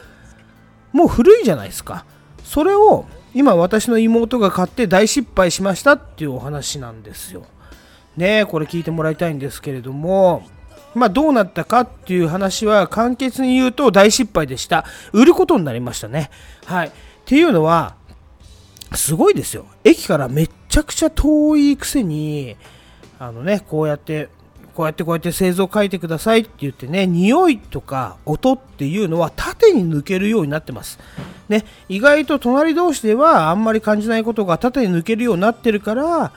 [0.92, 2.06] もう古いじゃないですか。
[2.44, 3.06] それを
[3.38, 7.46] 今私の妹が買って大失敗しましたっていうお話なんですよ。
[8.16, 10.42] ねこれ聞いてもらいたいんですけれども。
[10.96, 14.86] まあどうなったかっていう話は簡潔に言うと大失敗でした。
[15.14, 16.32] 売ることになりましたね。
[16.66, 16.88] はい。
[16.88, 16.92] っ
[17.26, 17.96] ていうのは
[18.96, 19.68] すごいですよ。
[19.84, 22.56] 駅からめっちゃくちゃ遠いくせに
[23.20, 24.30] あのねこうやって
[24.78, 31.00] こうやってこうやって製造書いてくださいって言ってね匂いとか音っていうのは縦に抜けるようになってます
[31.50, 36.32] ね意外と隣同士ではあんまり感じないことが縦に抜けるようになってるから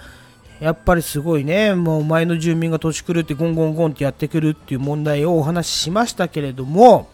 [0.58, 7.10] やっぱりすごいねもう前の住民が土地狂ってゴンゴンゴンってやってくるっていう問題をお話ししましたけれども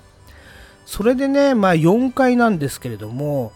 [0.84, 3.52] それでねまあ4階なんですけれども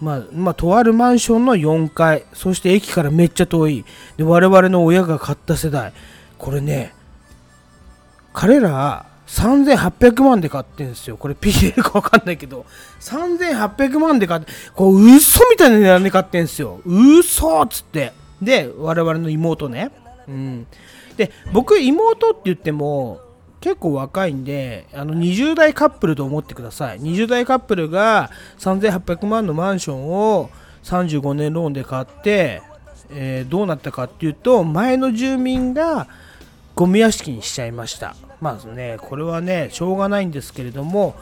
[0.00, 3.84] まあ、まあ、とあるマンションの4階、そして駅からめっちゃ遠い。
[4.16, 5.92] で、我々の親が買った世代。
[6.42, 6.92] これね、
[8.32, 11.16] 彼ら3800万で買ってんですよ。
[11.16, 12.66] これ P 入れるかわかんないけど、
[12.98, 16.80] 3800万で買って、こう嘘みたいな値段で買ってんですよ。
[16.84, 18.12] 嘘っつって。
[18.42, 19.92] で、我々の妹ね。
[20.26, 20.66] うん。
[21.16, 23.20] で、僕、妹って言っても、
[23.60, 30.50] 結構若いんであの20代カップルと思ってください20代カップルが3800万のマンションを
[30.82, 32.60] 35年ローンで買って、
[33.10, 36.08] えーどうなったかっていうと前の住民が
[36.74, 41.14] ゴミ屋敷にしちゃいましたまあねこれはねしょうがないんですけれども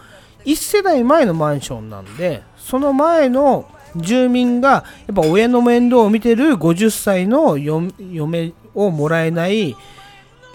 [0.44, 9.76] 1世代前のマンションなんでその前の住民がやっぱ親の面倒を見てる50歳の嫁をもらえない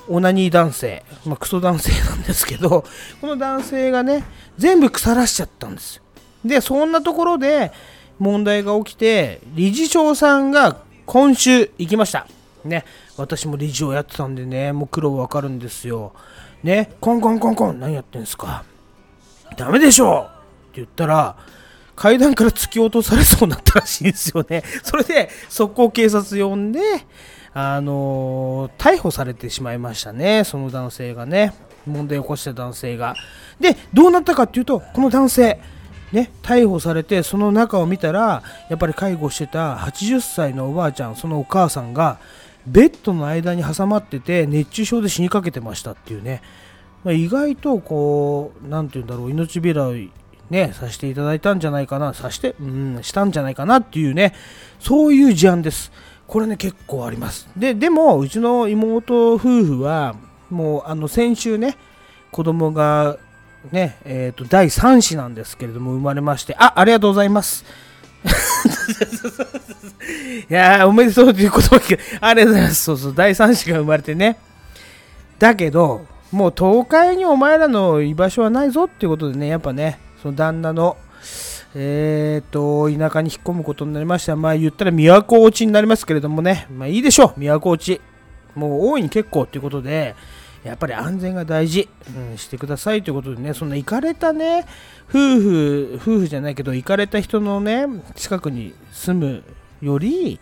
[0.08, 2.86] オナニー男性、まあ、クソ男性なんですけど、
[3.22, 4.24] この男性がね、
[4.58, 6.04] 全部腐らしちゃったんですよ。
[6.44, 7.72] で、そんなところで
[8.20, 12.28] 問題が起きて、理事長さんが今週行きました。
[12.66, 12.84] ね、
[13.18, 16.14] 私も理事をやってたんでね、もう苦労わかるんですよ。
[16.64, 18.64] ね、コンコンコンコン、何やってんすか?
[19.58, 20.34] ダメでしょっ
[20.66, 21.36] て言ったら、
[21.96, 24.64] 階段から突き落とされそうになったらしいんですよね。
[24.84, 26.80] それで、速攻警察呼んで、
[27.54, 31.54] あのー逮捕されてしまいましたね、その男性がね、
[31.88, 33.16] 問題を起こした男性が。
[33.60, 35.62] で、どうなったかっていうと、この男性、
[36.12, 42.18] ね、逮捕されて、その中を見たら、やっぱり介護してた80歳のおばあちゃん、そのお母さんが、
[42.68, 46.42] ベッドの間に挟まってて、熱中症で死にかけてましたっていうね、
[47.04, 50.12] まあ、意外とこう、なんて言うんだろう、命拾い、
[50.50, 54.34] ね、させていただいたんじゃないかな、さして、うん、したんじゃないかなっていうね、
[54.80, 55.92] そういう事案です。
[56.28, 57.48] これね、結構あります。
[57.56, 60.16] で、でも、うちの妹夫婦は、
[60.50, 61.78] もう、あの、先週ね、
[62.32, 63.18] 子供が、
[63.72, 67.66] ね、えっ、と、第3子なんですけれども、生まれまして、あ、ありがとうございます。
[70.50, 72.00] いやー、おめでとうという言葉聞く。
[72.22, 72.84] ありがとうございます。
[72.84, 74.38] そうそう、第3子が生まれてね。
[75.40, 80.98] だけど、もう東海にお前らの居場所はないぞっていうことでね、やっぱね、その旦那の、
[81.76, 84.36] えーと、田舎に引っ込むことになりました。
[84.36, 88.02] まあ言ったら都落ちになりますけれどもね、まあいいでしょう、都落ち。
[88.56, 90.16] もう大いに結構っていうことで、
[90.66, 94.66] やっぱり安全が大事、うん、してくださいということでね、そんな行かれたね、
[95.10, 99.44] 夫婦、夫婦じゃないけど、行かれた人のね、近くに住む
[99.82, 100.40] より、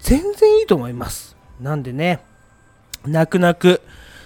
[0.00, 1.36] 全然いいと思います。
[1.60, 2.20] なんでね、
[3.06, 3.80] 泣く泣く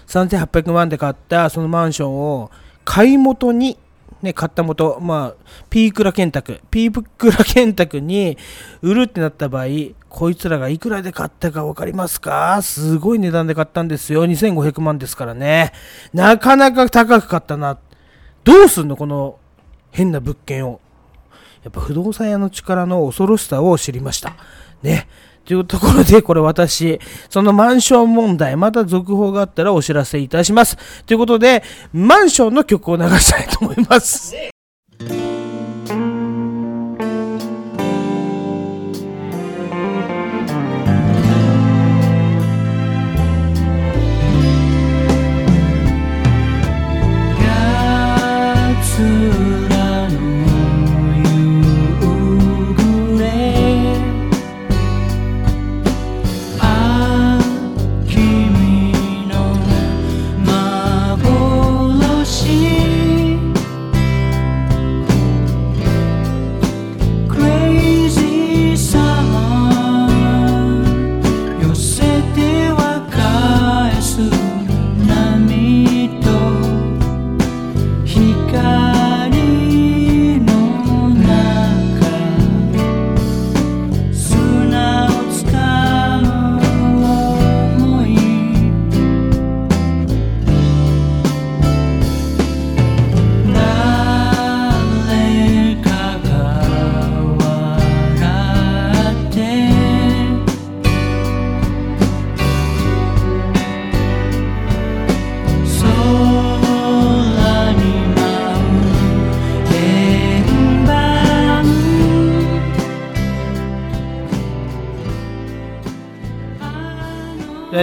[0.07, 2.51] 3800万で買ったそのマンションを
[2.85, 3.79] 買い元に、
[4.23, 8.39] ね、買った元、まあ、ピークラ建託、ピークラ建託に
[8.83, 9.67] 売るってなった場合、
[10.15, 12.63] こいつらがいくらで買ったか分かりますか？
[12.63, 14.25] すごい値段で買ったんですよ。
[14.25, 15.73] 2500万ですからね。
[16.13, 17.79] なかなか高く買ったな。
[18.45, 18.97] どうすんの？
[18.97, 19.41] この
[19.91, 20.81] 変な物件を。
[21.65, 24.37] やっぱ不動産屋の力の恐ろしさを知りました。
[24.83, 25.09] ね。
[25.45, 30.79] というところで、これ私、そのマンション問題、また続報があったらお知らせいたします。
[31.05, 34.35] ということで、マンションの曲を流したいと思います。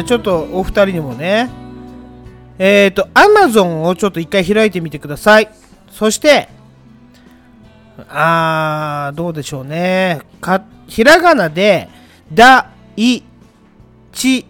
[0.03, 1.49] ちょっとお二人にもね、
[2.59, 5.49] えっ、と、Amazon をちょっと一回開いてみてください。
[5.89, 6.49] そして、
[8.09, 10.21] あー、どうでしょうね。
[10.39, 11.89] か、ひらがなで、
[12.33, 13.21] だ、い、
[14.11, 14.45] ち、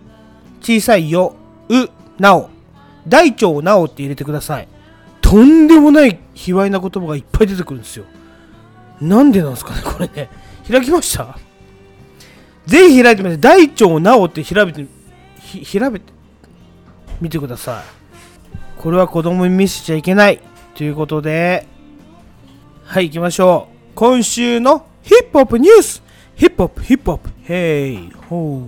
[0.62, 1.36] 小さいよ、
[1.70, 2.50] う、なお。
[3.08, 4.68] 大腸なおって入れてください。
[5.22, 8.06] とんでもない卑猥な言葉がいっぱい出てくるんですよ。
[9.00, 10.30] なんでなんですかね、これね。
[10.70, 11.38] 開きました？
[12.66, 14.86] ぜひ開いてみて、大腸なおって調べて、
[15.60, 16.12] ひ調べて
[17.20, 18.82] みてください。
[18.82, 20.40] これは子供に見せちゃいけない。
[20.76, 21.68] ということで、
[22.86, 23.92] はい、行きましょう。
[23.94, 26.02] 今週のヒップホップニュース
[26.36, 28.66] ヒップホップ、ヒップホップ、 hey, ho。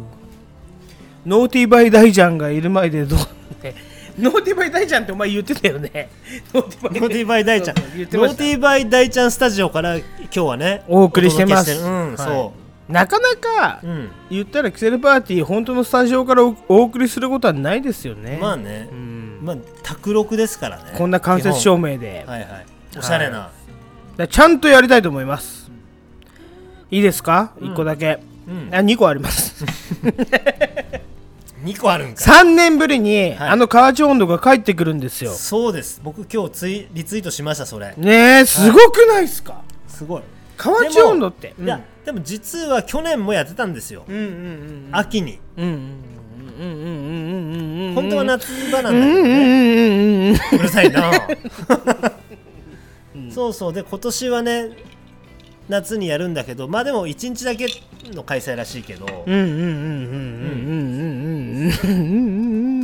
[1.26, 3.19] Naughty by 大ちゃんがいる前でどう、
[3.63, 3.74] ね、
[4.19, 6.10] Naughty by 大ちゃんってお前言ってたよね。
[6.54, 12.54] Naughty no by 大ちゃん Naughty by 大ちゃんスタジオから今日はねお送りしてますうん、はいそ
[12.88, 18.38] なかなかう、うん、言ったらキセルパーティー本当のスタジオからおお送りすることはないですよね。
[18.41, 18.89] まあね。
[18.91, 19.39] う、ん。
[19.41, 20.93] まあ卓録ですからね。
[20.98, 22.65] こんな間接照明で、はいはい。
[22.98, 23.52] おしゃれな、だか
[24.17, 25.72] らちゃんとやりたいと思います。
[26.91, 28.19] いいですか、一 ?1 個だけ。
[28.48, 28.69] うん。
[28.74, 29.65] あ2個あります。
[31.63, 32.22] 2個あるんか。
[32.22, 33.50] 3年ぶりに、はい。
[33.50, 35.32] あの河内温度が帰ってくるんですよ。
[35.32, 36.02] そうです。
[36.04, 37.93] 僕今日ツイリツイートしましたそれ。
[37.98, 40.22] ねえ、すごくないですか、すごい
[40.58, 44.04] 河内温度って、いやでも実は去年もやってたんですよ、
[44.92, 46.00] 秋に、本
[48.10, 51.12] 当は夏場なんだけどね、うるさいな、
[53.32, 53.74] そうそう。
[53.74, 54.70] で今年はね
[55.70, 57.68] 夏にやるんだけどまあでも1日だけ
[58.13, 59.06] の開催らしいけど。
[59.06, 59.24] ど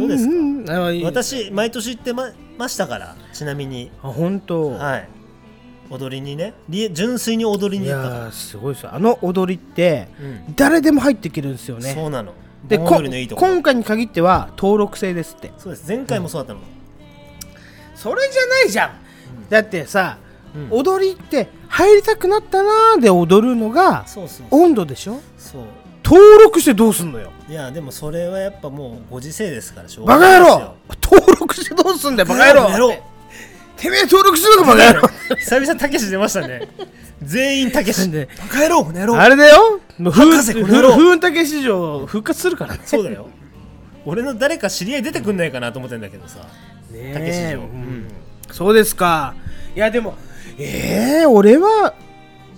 [0.06, 0.28] うです
[0.66, 0.80] か？
[1.04, 2.32] 私毎年行ってま
[2.70, 4.72] したからちなみにあ本当。
[4.72, 5.08] はい。
[5.90, 8.10] 踊りにねり純粋に踊りい、に行った。
[8.10, 8.92] かやーすごいですよ。
[8.94, 10.56] あの踊りってら、うん。
[10.56, 11.94] 誰でも入っていけるんですよね。
[11.94, 12.34] そうなの。
[12.68, 15.52] で今回に限っては登録制ですって。
[15.58, 15.88] そうです。
[15.88, 16.60] 前回もそうだったの、
[17.96, 18.92] それじゃないじゃん、
[19.50, 20.18] だってさ、
[20.54, 20.68] うん。
[20.72, 24.06] 踊りって入りたくなったなーで踊るのが
[24.52, 25.22] 温度でしょ？
[25.38, 25.64] そう。
[26.04, 27.32] 登録してどうすんのよ。
[27.48, 30.76] いやでもそれはやっぱもうご時世ですからしょうバカ野がないですよ。
[31.12, 31.18] 郎！
[31.20, 32.70] 登録してどうすんだよバカ野郎！
[32.70, 32.94] やろ。
[32.94, 32.98] う
[33.80, 35.08] てめえ登録するのかバカ野郎。
[35.40, 36.68] 久々たけし出ましたね。
[37.24, 38.28] 全員たけしで。
[38.38, 39.20] バカ野郎この野郎。
[39.20, 39.80] あれだよ。
[39.98, 40.90] もう風博士この野郎。
[40.92, 42.82] 風雲竹市場復活するからね。
[42.86, 43.28] そうだよ。
[44.06, 46.40] 俺の誰か知り合い出てくんないかなと思ってんだけどさ。
[46.92, 47.62] ねたけし城。
[47.62, 48.08] うん。
[48.52, 49.34] そうですか。
[49.76, 50.16] いやでも
[50.58, 51.94] えー、俺は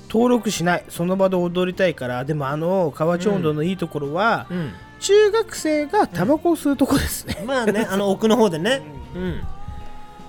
[0.10, 0.84] 登録しない。
[0.90, 2.26] その場で踊りたいから。
[2.26, 4.72] でもあの河内温度のいいところは、うん。
[5.00, 8.82] 中学生がタバコを吸うとこですね、まあねあの奥の方でね。
[9.16, 9.42] うん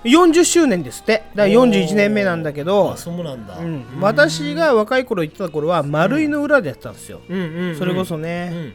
[0.03, 1.23] 40周年ですって。
[1.35, 2.91] だから41年目なんだけど。
[2.91, 3.57] あ、そうなんだ。
[3.57, 8.73] うん、私が若い頃行ってた頃は丸井の裏でやってたんですよ、うんそれこそうね、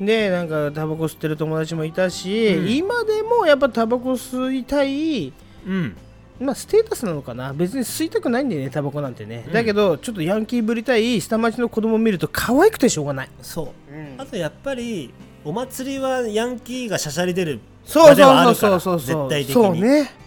[0.00, 0.06] ん。
[0.06, 2.70] でなんかタバコ吸ってる友達もいたし、うん。
[2.70, 5.32] 今でもやっぱタバコ吸いたい
[5.66, 5.96] うん。
[6.40, 7.52] まあ、ステータスなのかな。
[7.52, 13.28] 別に吸いたくないんだよねタバコなんてね、だけどちょっとヤンキーぶりたい下町の子供を見ると可愛くてしょうがない。
[13.42, 13.68] そう、
[14.16, 15.12] あとやっぱり
[15.44, 19.28] お祭りはヤンキーがしゃしゃり出るそうそうそうそうそう。
[19.28, 19.52] 絶対的に。
[19.52, 20.19] そうね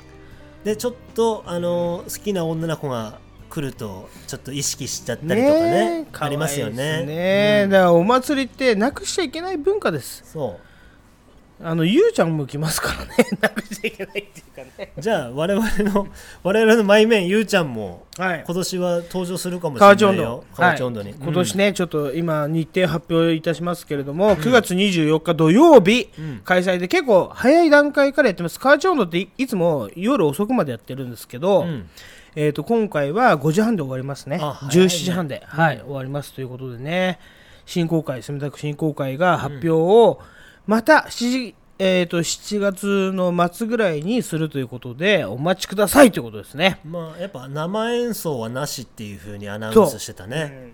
[0.63, 7.05] でちょっとあの好きな女の子が来るとちょっと意識しちゃったりとかねえありますよね。
[7.05, 7.67] ね。
[7.69, 10.23] だからお祭りってなくしちゃいけない文化です。
[10.25, 10.57] そ
[11.65, 13.15] あのゆうちゃんも来ますからね。
[13.39, 14.91] なくしちゃいけないっていうかね。
[14.97, 16.07] うじゃあ我々の
[16.43, 18.43] 我々のマイメンゆうちゃんもはい。
[18.45, 20.43] 今年は登場するかもしれないよ。
[20.53, 21.01] 河内温度。
[21.01, 21.19] に、はい。
[21.21, 26.09] 今年ね、ちょっと今日程発表いたしますけれども、9月24日土曜日、
[26.43, 28.59] 開催で結構早い段階からやってます。
[28.59, 31.89] 河内温度っていいつも夜遅くまでやってるんですけど、うん。
[32.35, 34.37] えー、と今回は5時半で終わりますね。
[34.37, 34.43] ね。
[34.43, 37.19] 17時半で、はい終わりますということでね。
[37.65, 40.19] 振興会墨田区振興会が発表を
[40.65, 46.79] また7時えー、と7月の末ぐらいにするということでお待ちくださいということですね。
[46.85, 50.73] まあやっぱ生演奏はなしっていう風にアナウンスしてたね。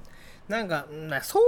[0.50, 1.44] なんかなそう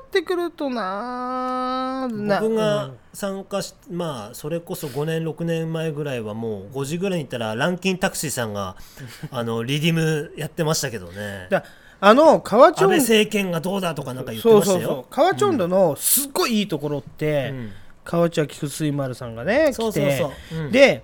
[0.00, 2.98] なってくるとなな僕がうん。
[3.12, 8.76] 参加し、まあそれこそ5年6年前ぐらいはもう5時ぐらいに行ったらランキンタクシーさんが
[9.30, 11.48] あのリディムやってましたけどね。
[11.50, 11.62] だ
[12.00, 14.76] あの河内安倍温政権がどうだとかなんか言ってそうそうそう。
[14.76, 17.72] ましたよ河内温度のすっごいいいところって、うん
[18.04, 20.26] 河内は菊水丸さんがね来て。
[20.70, 21.02] で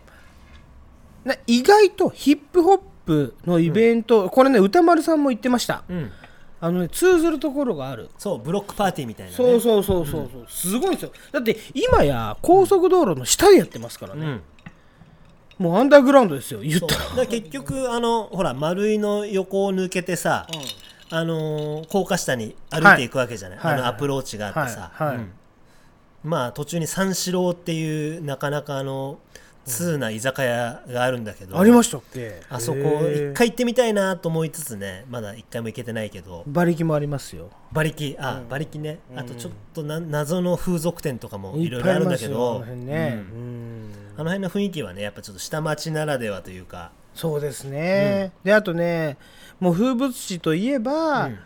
[1.24, 5.82] な意外とヒップホップのイベント、これね歌丸さんも言ってました。
[5.88, 6.11] うん。
[6.62, 8.11] あのね通ずるところがある。
[8.18, 9.36] そうブロックパーティーみたいなね。
[9.36, 10.30] そうそうそうそう。
[10.32, 11.12] そう、すごいんですよ。
[11.32, 14.42] だって今や高速道路の下でやってますからね、うん。
[15.59, 16.80] もうアンダーグラウンドですよ言っ
[17.14, 20.46] た結局あのほら丸いの横を抜けてさ、
[21.11, 23.72] あのー高架下に歩いていくわけじゃない、はい。
[23.72, 23.80] はい。
[23.80, 25.09] あのアプローチがあってさ、はい。
[25.09, 25.16] はい。
[25.16, 25.32] うん
[26.22, 29.18] まあ途中に三四郎っていうなかなかあの
[29.64, 32.42] 通な居酒屋があるんだけど、ありましたっけ？
[32.48, 36.44] あそこ一回行ってみたいなと思いつつねまだ一回も行けてないけど。
[36.46, 37.50] 馬力もありますよ。
[37.72, 38.98] 馬力あ、馬力ね。
[39.14, 42.64] あとちょっとな謎の風俗店とかもいろいろあるんだけど。
[44.16, 46.90] あの辺の雰囲気はねやっぱちょっと下町ならではというか。
[47.14, 49.18] そうですね、であとね
[49.58, 51.38] もう風物詩といえば、うん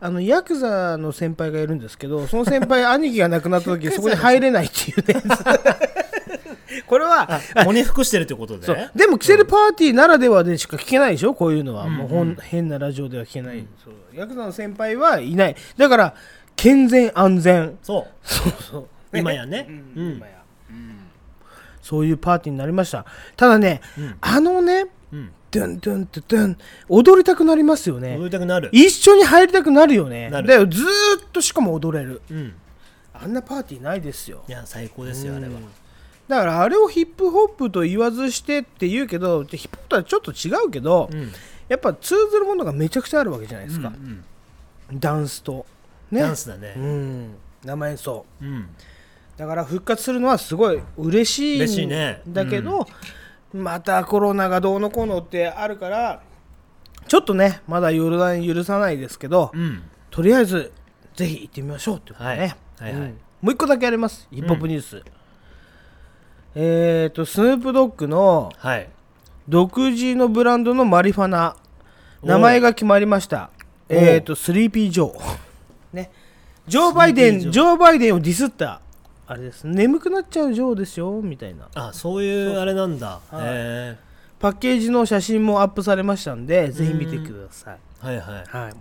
[0.00, 5.22] あのヤクザの先輩がいるんですけどその先輩 兄貴が亡くなった時そこに入れないっていうね。
[6.86, 7.28] これは
[7.66, 8.64] 鬼服してるってことで？
[8.66, 8.90] そう。
[8.94, 11.34] でもキセルパーティーならではでしか聞けないでしょ？
[11.34, 13.94] こういうのは、もうほん変なラジオでは聞けない、そう。
[14.14, 15.56] ヤクザの先輩はいない。
[15.76, 16.14] だから
[16.56, 17.76] 健全安全。
[17.82, 18.26] そう。
[18.26, 18.86] そうそう。
[19.18, 20.12] 今やね、うん。
[20.16, 20.32] 今や。
[21.82, 23.04] そういうパーティーになりました。
[23.36, 23.80] ただね、
[24.20, 24.86] あのね、
[25.16, 25.32] ん。
[25.50, 26.58] ドゥンドゥンドゥドゥン。
[26.88, 28.16] 踊りたくなりますよね。
[28.16, 28.68] 踊りたくなる。
[28.72, 30.30] 一緒に入りたくなるよね。
[30.30, 30.68] ずーっ
[31.32, 32.20] としかも踊れる。
[32.30, 32.54] うん。
[33.14, 34.44] あんなパーティーないですよ。
[34.48, 35.52] いや最高ですよあれは。
[36.28, 41.32] だからあれをヒップホップと言わずしてって言うけどヒップホップとはちょっと違うけど、うん。
[41.68, 43.92] やっぱ通ずるものがめちゃくちゃあるわけじゃないですか、
[44.92, 45.66] ダンスと。
[46.10, 46.20] ね。
[46.20, 46.74] ダンスだね。
[46.76, 47.34] うん。
[47.64, 48.24] 生演奏。
[48.40, 48.68] うん。
[49.36, 52.22] だから復活するのはすごい嬉しいん嬉しいね。
[52.28, 52.86] だけど、
[53.52, 56.22] またコロナがどうのこうのってあるから
[57.06, 59.82] ちょっとねまだ予断許さないですけど、うん。
[60.10, 60.72] とりあえず
[61.14, 62.92] ぜひ行ってみましょうってことでね、はい。
[62.92, 63.10] はいはい。
[63.10, 63.18] うん。
[63.40, 64.28] もう一個だけあります。
[64.30, 65.02] ヒップホップニュース、
[66.54, 68.88] えっ、とスヌープドッグのはい。
[69.48, 71.56] 独自のブランドのマリファナ。
[72.22, 73.50] 名前が決まりました。
[73.88, 73.94] お。
[73.94, 75.38] えっ、と Sleepy Joe。
[75.94, 76.10] ね。
[76.66, 78.82] ジョー・バイデンジョー・バイデンをディスった
[79.30, 79.66] あれです。
[79.66, 81.68] 眠くなっちゃうジョーですよみたいな。
[81.74, 83.20] あそういうあれなんだ。
[83.30, 83.44] はい。
[83.44, 83.96] へ
[84.38, 87.78] パッケージの写真もアップされましたんでぜひ見てください。
[88.04, 88.44] えはいはい。
[88.48, 88.72] はい。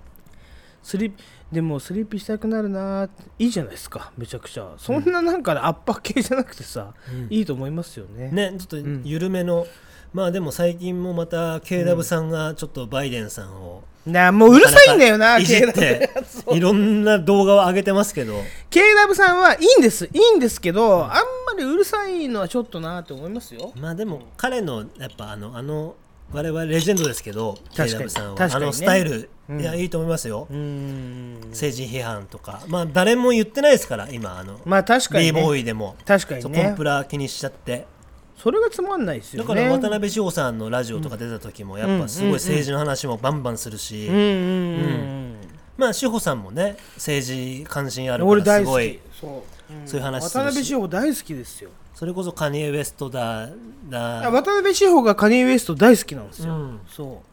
[0.81, 1.11] スリ
[1.51, 4.73] でも sleepy したくなるなーいいじゃないですかめちゃくちゃ。
[4.77, 6.93] そんななんか圧迫系じゃなくてさ、
[7.29, 8.31] いいと思いますよね。
[8.31, 9.67] ねちょっと緩めの
[10.13, 16.09] まあでも最近もまた KW さんがちょっとバイデンさんをなもううるさいんだよないじって
[16.51, 18.41] いろんな動画を上げてますけど。
[18.71, 21.19] KW さんはいいんですいいんですけど、あんま
[21.57, 23.73] りうるさいのはちょっとなと思いますよ。
[23.75, 25.95] まあでも彼のやっぱあのあの
[26.31, 28.65] 我々レジェンドですけど確かに KW さんは確かにね。
[28.65, 29.61] あのスタイル、うん。
[29.61, 31.39] いやいいと思いますよ、うーん。
[31.49, 32.63] 政治批判とか。
[32.67, 35.95] まあ誰も言ってないですから今あの、まあ確かに、b ボーね、イでも。
[36.05, 36.41] 確かにね。
[36.41, 37.85] そうコンプラ気にしちゃって
[38.37, 44.07] それがつまんないですよだねから渡辺志保さんのラジオとか出た時もやっぱすごい政治の話もバンバンするし、
[45.75, 49.87] まあ志保さんもね政治関心あるからすごいきそう、うん。
[49.87, 51.71] そういう話渡辺志保大好きですよ。
[51.95, 53.49] それこそカニエ・ウエストだあ
[53.89, 56.79] だ渡辺志保がカニエ・ウエスト大好きなんですよ、うん。
[56.87, 57.23] そ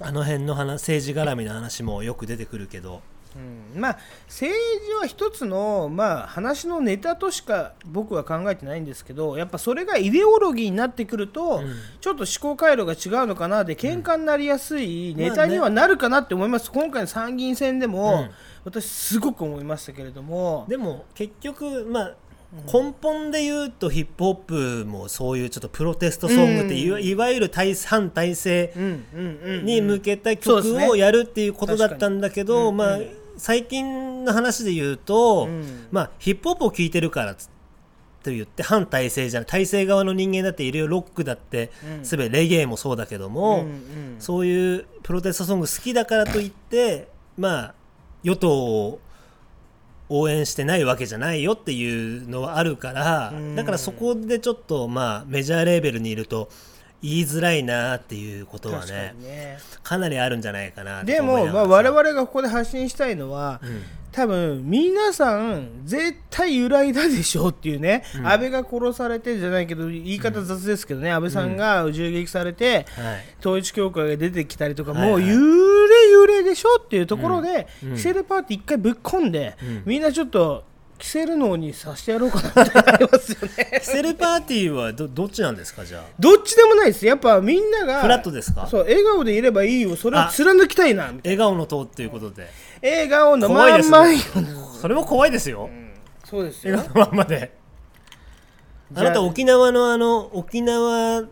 [0.00, 3.02] あの辺の話政治絡みの話もよく出てくるけど
[3.36, 3.80] うん。
[3.80, 11.62] まあ政治は一つの、まあ、話のネタとしか僕は考えてないんですけどやっぱそれがイデオロギーになってくると、
[12.00, 18.30] ちょっと思考回路が違うのかなで喧嘩になりやすいネタにはなるかなって思います、今回の参議院選でも、うん。
[18.64, 20.66] 私すごく思いましたけれども。
[20.68, 22.14] でも結局まあ
[22.66, 28.82] 根本で言うとヒップホップもそういうちょっとプロテストソングっていわ,、いわゆる対反体制うん。
[28.82, 29.04] うん。
[29.14, 29.54] うん。
[29.58, 29.64] うん。
[29.64, 33.02] に向けた曲をやるっていうことだったんだけど、まあうん。
[33.02, 35.86] うん最近の話で言うと、うん。
[35.90, 37.48] まあヒップホップを聴いてるからつ
[38.22, 39.46] と言って反体制じゃない。
[39.46, 40.86] 体制側の人間だっているよ。
[40.86, 42.04] ロックだって、うん。
[42.04, 44.16] すべてレゲエもそうだけども、うんうん。
[44.18, 47.74] そういうプロテストソング好きだからといってまあ
[48.22, 49.00] 与党を
[50.10, 53.56] 応援してないわけじゃないよっていうのはあるから、うん。
[53.56, 56.50] だからそこでちょっとまあメジャーレーベルにいると
[57.02, 59.58] 言いづらいなっていうことはねにね。
[59.82, 63.82] かなりあるんじゃないかなとでも、まあ、我々がここで発信したいのは、うん。
[64.12, 73.24] 多分皆さん絶対揺らいだでしょうっていうね、安倍が殺されてじゃないけど言い方雑ですけどね、安倍さんが銃撃されて、はい。
[73.38, 75.10] 統一教会が出てきたりとか、はいはい。
[75.10, 77.94] もう揺れ揺れでしょっていうところで、うん。
[77.94, 79.82] キセルパーティー一回ぶっ込んで、ん。
[79.84, 80.64] みんなちょっと
[80.98, 83.69] キセル脳にさしてやろうかなってなりますよね。
[83.69, 86.02] キセルパーティーはどどっちなんですかじゃあ？
[86.18, 87.06] どっちでもないです。
[87.06, 88.66] やっぱみんながフラットですか？
[88.66, 89.96] そう笑顔でいればいいよ。
[89.96, 92.48] それを貫きたいな笑顔の党っていうことで。
[92.82, 94.18] 笑顔の怖いですまんまね
[94.80, 95.68] それも怖いですよ、
[96.24, 96.76] そうですよ。
[96.76, 97.52] 笑顔のまんまで
[98.94, 101.24] あなた沖縄のあの沖縄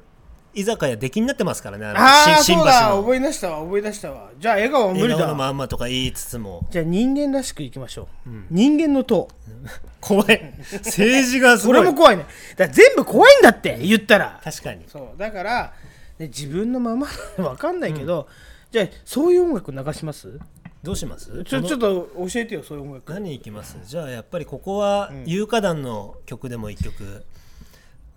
[0.59, 4.30] 居酒屋出来になってますからねあのああ新新そうだ橋の思い出したわ思い出したわ。
[4.38, 9.28] じゃあ笑顔は無理笑顔のだまんまとか言いつつもじゃあ人間らしくいきましょう、人間の塔。
[10.00, 10.54] 怖い。
[10.84, 11.82] 政治がすこごい。
[11.82, 12.24] れも怖いね。
[12.56, 14.40] だから全部怖いんだって言ったら。
[14.44, 14.84] 確かに。
[14.86, 15.18] そう。
[15.18, 15.72] だから、
[16.18, 18.28] ね、自分のままわかんないけど、
[18.70, 20.38] じゃあそういう音楽流します？
[20.82, 21.44] どうします？
[21.44, 23.12] ちょちょっとと教えてよそういう音楽。
[23.12, 23.76] 何いきます？
[23.84, 27.24] じゃあやっぱりここは有歌団の曲でも一曲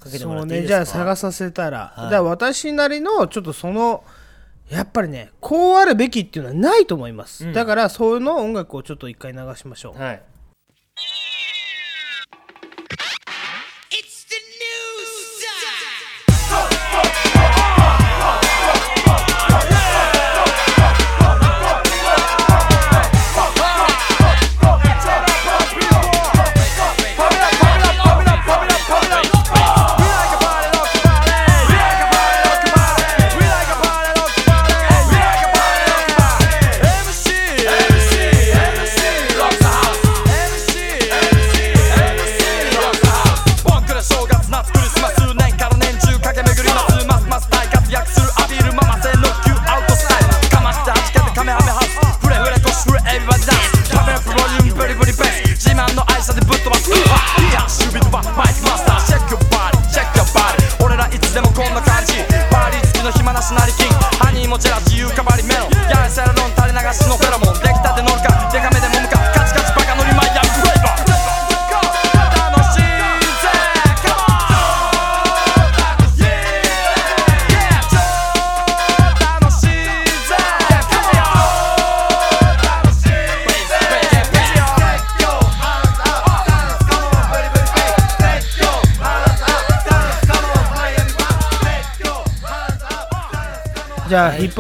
[0.02, 0.80] かけてもらそうっていいですか？
[0.80, 0.86] ね。
[0.86, 2.04] じゃあ探させたら、はい。
[2.06, 4.04] だから私なりのちょっとその
[4.70, 7.54] やっぱりねこうあるべきっていうのはないと思います、うん。
[7.54, 10.22] だからそういうの音楽をちょっと一回流しましょう、はい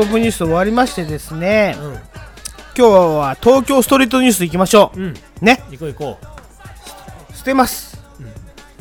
[0.02, 1.92] じゃあ、ヒップニュース終わりましてですね、うん。
[1.94, 2.00] 今
[2.76, 5.14] 日は東京ストリートニュースいきましょう、うん。
[5.42, 5.62] ね。
[5.70, 6.18] 行こう行こ
[7.36, 8.02] 捨てます、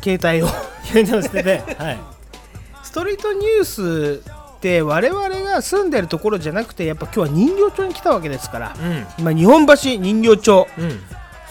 [0.03, 0.47] 携帯を。
[0.47, 0.49] う
[0.87, 1.63] 携帯を捨てて。
[1.79, 1.99] はい。
[2.83, 4.23] ストリートニュース
[4.57, 9.07] って我々が住んでるところじゃなくてやっぱ今日は人形町に来たわけですから、うん。
[9.19, 10.69] 今日本橋人形町。
[10.79, 11.03] うん。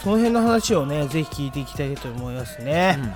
[0.02, 3.14] その辺の話をねぜひ聞いていきたいと思いますね、うん。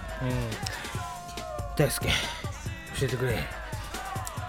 [1.77, 3.39] 大輔教えてくれ。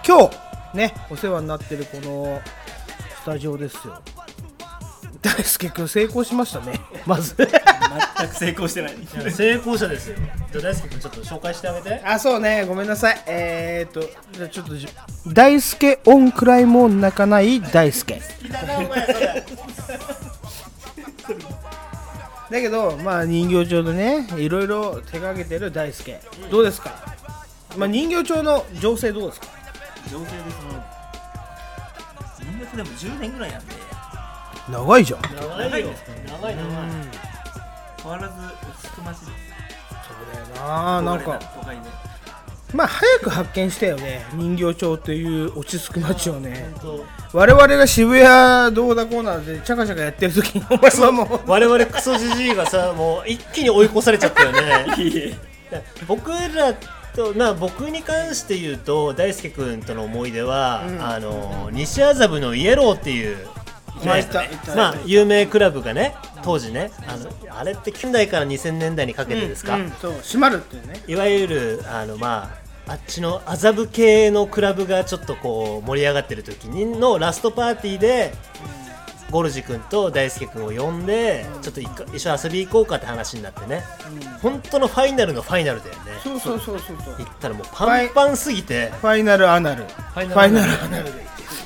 [0.06, 0.45] 今日
[0.76, 2.40] ねお世話になってるこの
[3.22, 4.00] スタジオですよ。
[5.22, 6.78] 大輔君成功しましたね。
[7.06, 7.34] まず。
[7.36, 8.94] 全く成功してない。
[9.32, 10.16] 成功者ですよ。
[10.52, 12.00] じゃあ大輔君ちょっと紹介してあげて。
[12.04, 12.64] あそうね。
[12.64, 13.20] ごめんなさい。
[13.26, 14.86] えー、っとじゃあちょっとじ
[15.26, 18.20] 大輔オンくらいも泣かない大輔。
[22.48, 26.20] だけどまあ人形町でねいろいろ手掛けてる大輔。
[26.50, 26.92] どうですか？
[27.76, 29.46] まあ人形町の情勢どうですか？
[30.10, 30.84] 情勢でその
[32.38, 33.74] 人月でも10年ぐらいやって
[34.70, 35.20] 長いじゃん。
[35.22, 35.90] 長いよ
[36.26, 36.66] 長い長い
[38.02, 39.30] 変わらず落ち着く街です
[40.06, 41.02] そうだよな。
[41.02, 41.82] なんか都会で
[42.74, 44.24] まあ早く発見したよね。
[44.34, 46.66] 人形町という落ち着く街をね。
[47.32, 55.38] 我々が渋谷どうだこうなでチャカチャカやってる時にお前はもう我々クソじじいがさもう一気に追い越されちゃったよね。
[56.06, 56.74] 僕ら
[57.16, 63.38] とまあ僕に関して言うと大輔君との思い出は、あの西麻布のイエローっていう、
[64.04, 64.76] ましたいた。
[64.76, 71.02] まあ有名クラブがね当時ねあのあれって近代から2000年代にかけてですか、うんそう閉まるっていうね。
[71.06, 72.52] いわゆるあのま
[72.86, 78.32] ああっちの麻布系のクラブがちょっとこう盛り上がってる時にのラストパーティーで、
[79.30, 83.82] ゴルジ君と大輔君を呼んで、ちょっと一回一緒に遊び行こうかって話になってね、
[84.40, 87.14] 本当のファイナルのファイナルだよねそうそうそうそうそう。
[87.18, 88.90] 行ったらもうパンパンすぎて。
[89.00, 89.84] ファイナルアナル。
[89.84, 91.04] ファイナルアナル。
[91.04, 91.10] で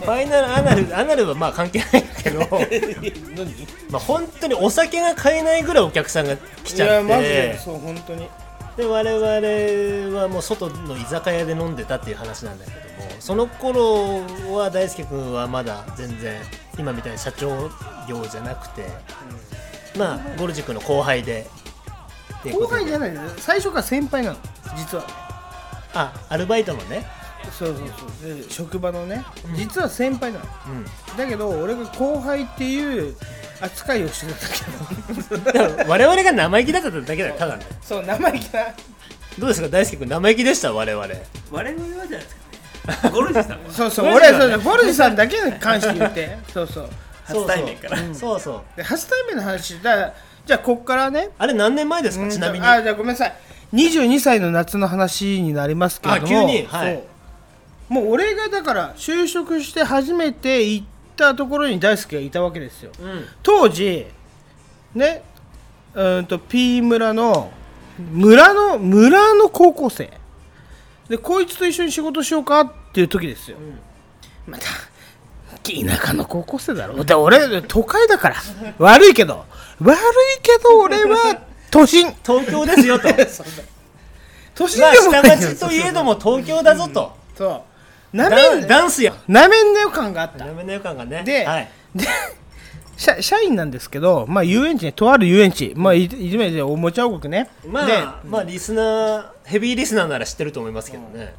[0.00, 2.40] ファイナルアナルアナルはまあ関係ないんだけど。
[3.90, 6.94] まあ本当にお酒が買えないぐらいお客さんが来いちゃって。
[6.94, 8.28] やマジでそう本当に。
[8.76, 16.40] で我々はもう外の居酒屋で飲んでたっていう話なんだけどもその頃は大輔君はまだ全然
[16.78, 17.70] 今みたいに社長
[18.08, 18.86] 業じゃなくて、
[19.98, 21.46] まあゴルジ君の後輩で
[22.44, 24.36] 後輩じゃない最初から先輩なの？
[24.76, 25.04] 実は。
[25.92, 27.04] あアルバイトのね、
[27.58, 27.88] そうそう
[28.20, 28.36] そう。
[28.36, 29.24] で職場のね。
[29.56, 30.44] 実は先輩なの。
[30.68, 33.16] うん、だけど俺が後輩っていう
[33.60, 34.32] 扱いをして
[35.28, 38.66] たんだけど我々が生意気だっただけだよただねそう生意気な。
[39.38, 39.68] どうですか？
[39.68, 40.72] 大輔君生意気でした？
[40.72, 41.06] 我々。
[41.50, 42.34] 我々はじゃないですか。
[42.34, 42.39] ね
[43.12, 43.70] ゴルジさんは。
[43.70, 46.38] そうそう俺はそうボルジさんだけに関して言って。
[46.53, 46.91] そうそう。
[47.24, 47.97] 初対面から。
[48.14, 48.62] そうそう。
[48.76, 50.14] で初対面の話だから
[50.47, 51.30] じゃあこっからね。
[51.38, 52.66] あれ何年前ですか、うんちなみに。
[52.66, 53.34] あじゃあごめんなさい。
[53.72, 56.26] 22歳の夏の話になりますけれども。
[56.26, 56.66] あ急に。
[56.66, 56.95] はい。
[56.95, 57.01] そ
[57.91, 57.95] う。
[57.95, 60.86] もう俺がだから就職して初めて行っ
[61.16, 62.93] たところに大輔がいたわけですよ。
[63.01, 63.24] うん。
[63.43, 64.07] 当時
[64.95, 65.22] ね
[65.95, 67.53] うーんと P 村の
[67.99, 70.11] 村の村の高校生。
[71.09, 73.57] でこいつと一緒に仕事しようかっていう時ですよ、
[74.47, 74.64] また
[75.62, 77.05] 田舎の高校生だろ。
[77.05, 78.36] で俺都会だから。
[78.78, 79.45] 悪いけど。
[79.80, 79.99] 悪い
[80.43, 82.14] けど俺は 都心。
[82.24, 83.09] 東京ですよと。
[84.55, 87.16] 都心まあでもない下町といえども東京だぞと。
[87.36, 87.64] そ
[88.12, 88.16] う。
[88.16, 90.45] なめんダンスやなめんなよ感があった。
[90.45, 91.22] ダメな予感がね。
[91.24, 92.07] ではい、で
[92.97, 94.93] 社社員なんですけど、まあ、遊園地ね。
[94.93, 101.34] とある遊園地、まあ、いいじめでおもちゃ王国ね、まあでまあリスナーヘビーリスナーなら知ってると思いますけどね、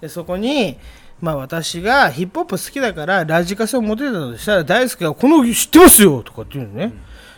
[0.00, 0.78] でそこに、
[1.20, 6.92] まあ、私がヒップホップ好きだからラジカセを持ってたとしたら大輔が「この知ってますよ」とかって言うのね、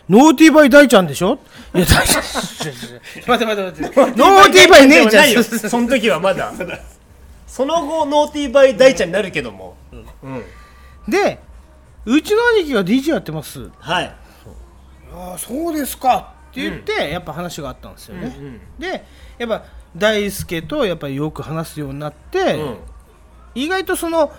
[0.07, 1.39] ノーティーバイ大ちゃんでしょ？
[1.73, 2.23] いや大ちゃん。
[3.27, 3.99] 待って待って待って。
[4.17, 6.53] ノーティーバイネイチャーその時はまだ。
[7.47, 10.43] その後ノーティーバイ大ちゃんになるけども、うん。
[11.07, 11.39] で
[12.05, 13.69] うちの兄貴が DJ やってます。
[13.79, 14.15] はい。
[15.13, 16.33] ああそうですか。
[16.51, 18.61] って言って、やっぱ話があったんですよね、うんうん。
[18.77, 19.05] で
[19.37, 19.63] やっぱ
[19.95, 22.77] 大輔とやっぱりよく話すようになって、うん。
[23.55, 24.31] 意外とその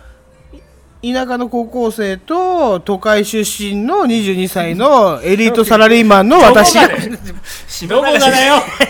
[1.03, 6.95] い田舎の高校生と都会出身の22歳のエリートサラリーマンの私がど
[7.97, 8.55] こがだよ？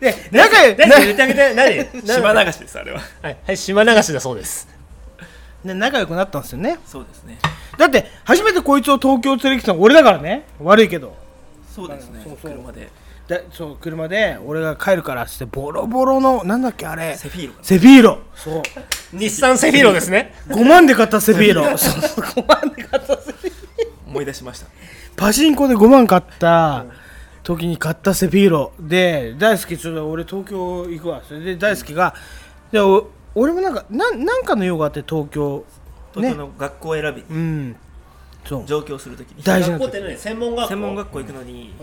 [0.00, 1.04] で仲良何？
[1.04, 2.02] 言ってあげて何？
[2.06, 3.00] 島流しですあれは。
[3.20, 4.68] はい、はい、島流しだそうです。
[5.64, 6.78] ね仲良くなったんですよね。
[6.86, 7.38] そうですね。
[7.78, 10.44] だって初めてこいつを東京連れてきたの俺だからね。
[10.60, 11.16] 悪いけど。
[11.74, 12.90] そうですね車で
[13.32, 17.16] だそう車で俺が帰るからっつってボロボロのなんだっけあれ。
[17.16, 18.18] セフィーロかセフィーロ。
[18.34, 18.62] そう。
[19.16, 20.34] 日産セフィロですね。
[20.48, 21.64] 5万で買ったセフィーロ。
[21.78, 22.02] そう。
[22.02, 22.24] そう。
[22.24, 23.90] 5万で買ったセフィーロ。
[24.08, 24.66] 思い出しました。
[25.16, 26.84] パチンコで5万買った
[27.42, 28.72] 時に買ったセフィーロ。
[28.78, 31.22] で大輔ちょっと俺東京行くわ。
[31.26, 32.14] それで大輔が
[32.70, 35.64] でお俺もなんかなんなんかの用があって東京。
[36.14, 37.22] 東京の学校を選び。
[37.22, 37.76] うん。
[38.44, 38.66] そう。
[38.66, 39.42] 上京するときに。
[39.42, 39.84] 大事な時。
[39.84, 40.68] 学校って何専門学校。
[40.68, 41.74] 専門学校行くのに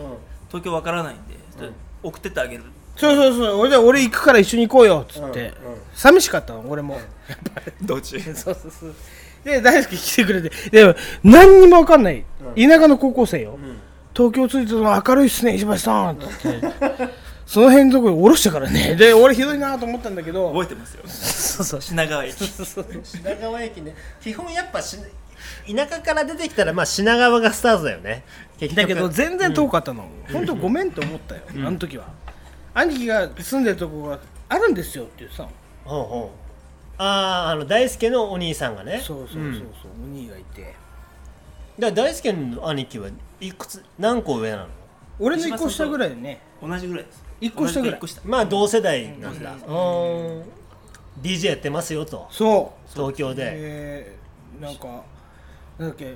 [0.49, 2.63] 東京わからないんでっと送ってってあげる。
[2.95, 3.59] そうそうそう。
[3.59, 5.53] 俺で俺行くから一緒に行こうよっつって、
[5.93, 6.99] 寂しかったの俺も、
[7.81, 8.95] 道中 そうそうそう。
[9.43, 10.51] で大輔来てくれて。
[10.69, 13.57] でも何にも分かんない、田舎の高校生よ、
[14.13, 17.09] 東京着いたの明るいっすね石橋さんっつって。
[17.49, 18.95] その辺のところに降ろしたからね。
[18.95, 20.51] で俺ひどいなと思ったんだけど。
[20.51, 21.01] 覚えてますよ。
[21.07, 21.81] そうそう。
[21.81, 22.35] 品川駅。
[22.45, 23.95] 品川駅ね。
[24.21, 24.97] 基本やっぱし
[25.67, 28.23] 田舎から出てきたらまあ品川がスタートだよね。
[28.59, 28.87] 結局。
[28.87, 32.05] だけど全然遠かったの、本当ごめんって思ったよ、あの時は。
[32.73, 35.49] 兄貴が住んでるとこがあるんですよって言ってたの。
[35.85, 39.01] ほうほうあああの大輔のお兄さんがね。
[39.03, 39.43] そうそうそうそう、
[40.03, 40.61] お兄がいて。
[40.63, 40.75] だか
[41.79, 43.09] ら大輔の兄貴は
[43.39, 44.67] いくつ何個上なの？
[45.19, 46.41] 俺の1個下ぐらいでね。
[46.61, 47.23] 同じぐらいです。
[47.41, 47.99] 一個下ぐらい。
[48.25, 49.53] まあ同世代なんだ。
[49.53, 50.43] うん。
[51.21, 52.27] DJ やってますよと。
[52.31, 52.89] そう。
[52.93, 53.43] 東京で。
[53.53, 55.03] えー、なんか
[55.79, 56.15] なんだっけ？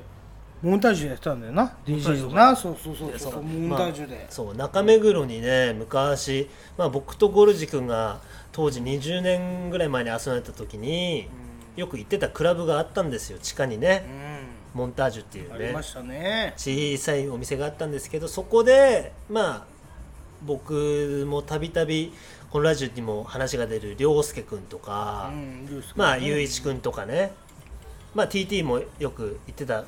[0.62, 1.76] モンタージュでやってたんだよな。
[1.86, 2.56] DJ をな。
[2.56, 3.44] そうそうそうそう。
[3.44, 8.22] モンタージュで、そう中目黒にね昔、まあ、僕とゴルジ君が
[8.54, 11.28] 当時20年ぐらい前に遊んでた時に、
[11.76, 13.40] よく行ってたクラブがあったんですよ。
[13.40, 14.06] 地下にね、
[14.74, 15.56] モンタージュっていうね。
[15.56, 16.54] ありましたね。
[16.56, 19.74] 小さいお店があったんですけどそこでまあ
[20.46, 22.14] 僕もたびたび
[22.52, 27.34] このラジオにも話が出る涼介君とか、うんルースまあ雄一君とかね
[28.14, 29.84] まあ TT もよく行ってた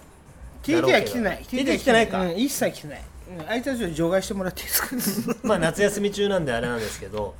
[0.64, 1.44] TT は来てない。
[1.44, 3.04] TT は来てないか、うん、一切来てない、
[3.40, 4.82] うん、あいつたちを除外してもらっていいです
[5.30, 5.36] か？
[5.48, 7.36] まあ夏休み中なんであれなんですけど。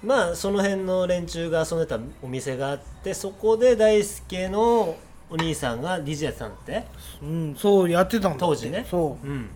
[0.00, 4.94] まあその辺の連中が遊んでたお店があってそこで大輔の
[5.28, 6.84] お兄さんが DJ やってたんだって。
[7.20, 8.86] うんそうやってたんだ当時ね。
[8.88, 9.26] そう。
[9.26, 9.50] うん、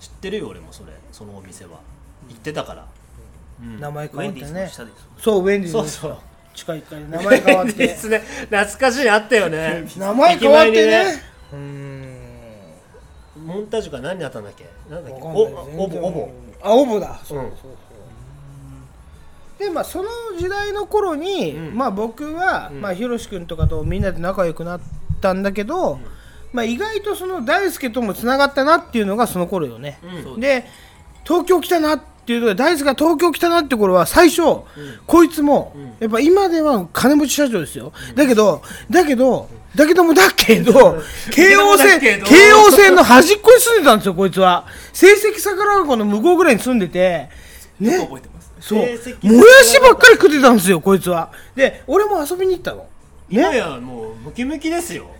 [0.00, 0.92] 知ってるよ俺もそれ。
[1.12, 1.78] そのお店は。
[2.28, 2.88] 行ってたから、
[3.60, 3.78] うん。
[3.78, 4.68] 名前変わってね。
[5.18, 6.18] そうウェンディーズのそうそう
[6.56, 8.22] 地下1階で名前変わっ でてすね。
[8.50, 9.86] 懐かしいあったよね。
[9.96, 11.04] 名前変わってね。
[11.04, 11.10] に
[11.52, 12.16] うーん。
[13.46, 14.64] モンタージュか何やったんだっけ？
[14.92, 15.20] なんだっけ？
[15.22, 16.28] おおぼおぼ。
[16.62, 17.20] あオボだ。
[17.22, 17.44] そううん。
[17.44, 17.70] そうそう
[19.58, 21.76] でまあその時代の頃に、うん。
[21.76, 22.80] まあ僕は、うん。
[22.80, 24.80] まあひろし君とかとみんなで仲良くなっ
[25.20, 25.98] たんだけど、
[26.52, 30.40] まあ意外とその大輔ともつながったなっていうのがその頃よね、うん。
[30.40, 30.66] で
[31.24, 34.42] 東京来たなっていうのが大輔が東京来たなって頃は最初、
[35.06, 44.66] こいつも、やっぱ今では金持ち社長ですよ、だけどだけどだけどもだけど京王線京王線の端っこに住んでたんですよこいつは。
[44.92, 47.28] 成績桜川の向こうぐらいに住んでて。
[47.78, 47.98] ね。
[47.98, 48.50] 覚えてます。
[48.60, 48.78] そう。
[48.78, 48.96] もや
[49.64, 51.30] しばっかり食ってたんですよこいつは。
[51.54, 52.86] で俺も遊びに行ったの。
[53.28, 55.10] 今やもうムキムキですよ、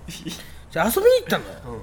[0.70, 1.82] じゃあ遊びに行ったのよ、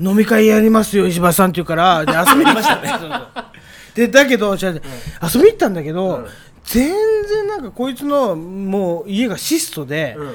[0.00, 2.06] 飲み会やりますよ石橋さんって言うから。
[2.06, 3.42] で遊びに行きましたね
[3.94, 4.74] でだけどじゃ
[5.20, 6.26] あ遊びに行ったんだけど、
[6.64, 6.92] 全
[7.26, 10.34] 然なんかこいつのもう家が質素で、うん。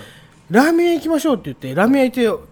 [0.50, 2.44] ラーメン屋行きましょうって言ってラーメン屋行っ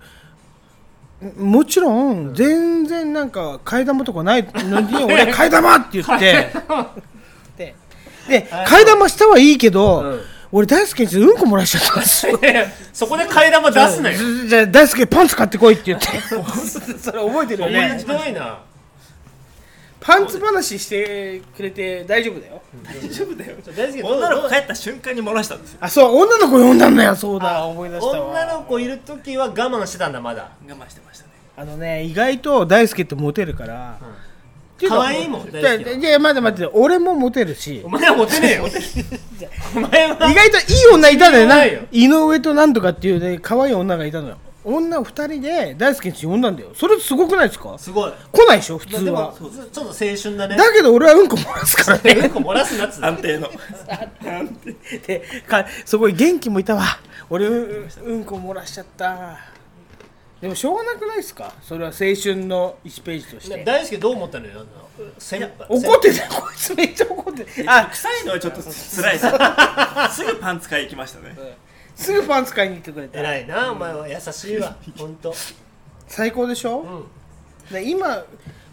[1.26, 6.52] てもちろん全然なんか替え玉とかないのに 俺は替え玉って言って。
[7.58, 7.76] で
[8.28, 10.22] で替え玉したはいいけど、うん。
[10.52, 12.40] 俺大輔にうんこ漏らしちゃったんですよ。
[12.94, 14.18] そこで替え玉出すなよ。
[14.18, 16.08] じじゃあ大輔パンツ買ってこいって言って。
[17.00, 17.90] それ覚えてるよね。
[17.92, 18.60] 面白いな
[20.06, 22.62] パンツ話してくれて大丈夫だよ。
[22.84, 23.58] 大丈夫だよ。
[24.04, 25.80] 女の子帰った瞬間に漏らしたんですよ。
[25.82, 27.16] あそう女の子呼んだんだよ。
[27.16, 28.30] そうだ思い出したわ。
[28.30, 31.32] 女の子いる時は我慢してたんだまだ我慢してましたね。
[31.58, 33.98] あのね意外と大輔ってモテるから、
[34.88, 37.82] 可愛いもん大じゃあ輔はじゃあ待って待って俺もモテるし。
[37.84, 38.66] お前はモテねえよ
[39.76, 40.08] お前。
[40.08, 41.56] は 意外といい女いたんだよな。
[41.56, 46.72] ないよ井上となんとかっていうね可愛い女がいたのよ女二人で大輔に呼んだんだよ。
[46.74, 47.78] それすごくないですか？
[47.78, 48.12] すごい。
[48.32, 48.80] 来ないでしょ？
[48.80, 49.34] 普通は。
[49.38, 50.58] ちょっと青春だね。
[50.58, 52.12] だけど俺はうんこ漏らすからね。
[52.14, 53.50] うんこ漏らすなっつう安定の。
[55.06, 56.84] でかそこに元気もいたわ。
[57.30, 59.38] 俺ううんこ漏らしちゃった。
[60.42, 61.54] でもしょうがなくないですか？
[61.62, 63.64] それは青春の1ページとして。
[63.64, 64.66] 大輔どう思ったのよ？
[65.20, 65.52] 先輩。
[65.70, 66.32] 怒ってたよ。
[66.42, 69.28] こいつめっちゃ怒ってあ臭いのはちょっと辛いです。
[70.16, 71.36] すぐパンツ買い行きましたね
[71.96, 73.20] すぐパンツ買いに行ってくれた。
[73.20, 74.08] 偉いなお前は。
[74.08, 74.76] 優しいわ。
[74.98, 75.34] 本当
[76.08, 77.74] 最高でしょ、うん。
[77.74, 78.24] で今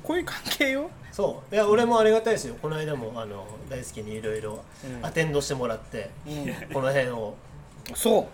[0.03, 0.91] こういう関係よ。
[1.13, 1.55] そう。
[1.55, 2.57] いや俺もありがたいですよ。
[2.61, 4.65] この間もあの大輔にいろいろ
[5.03, 6.11] アテンドしてもらって、
[6.73, 7.35] この辺を。
[7.95, 8.27] そう。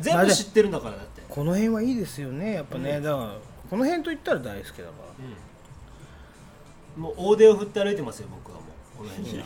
[0.00, 1.22] 全部知ってるんだからだって。
[1.28, 2.54] この辺はいいですよね。
[2.54, 3.34] やっぱね、だから
[3.70, 4.92] この辺と言ったら大好きだか
[6.96, 8.64] もう大手を振って歩いてますよ僕はも
[8.94, 8.98] う。
[8.98, 9.32] この辺。
[9.32, 9.42] に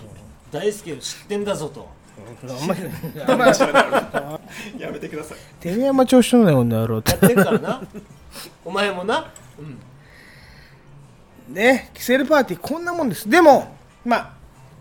[0.51, 1.81] 大輔を知ってんだぞと。
[1.81, 1.87] ら、
[2.19, 2.67] あん。
[2.67, 2.81] まり
[3.27, 5.39] あんまりやめてください。
[5.61, 7.83] てめえは調子乗んなよこんな野郎ってやってるからな。
[8.65, 9.63] お前もな、う
[11.51, 13.29] ん、ねキセルパーティーこんなもんです。
[13.29, 14.33] でもまあ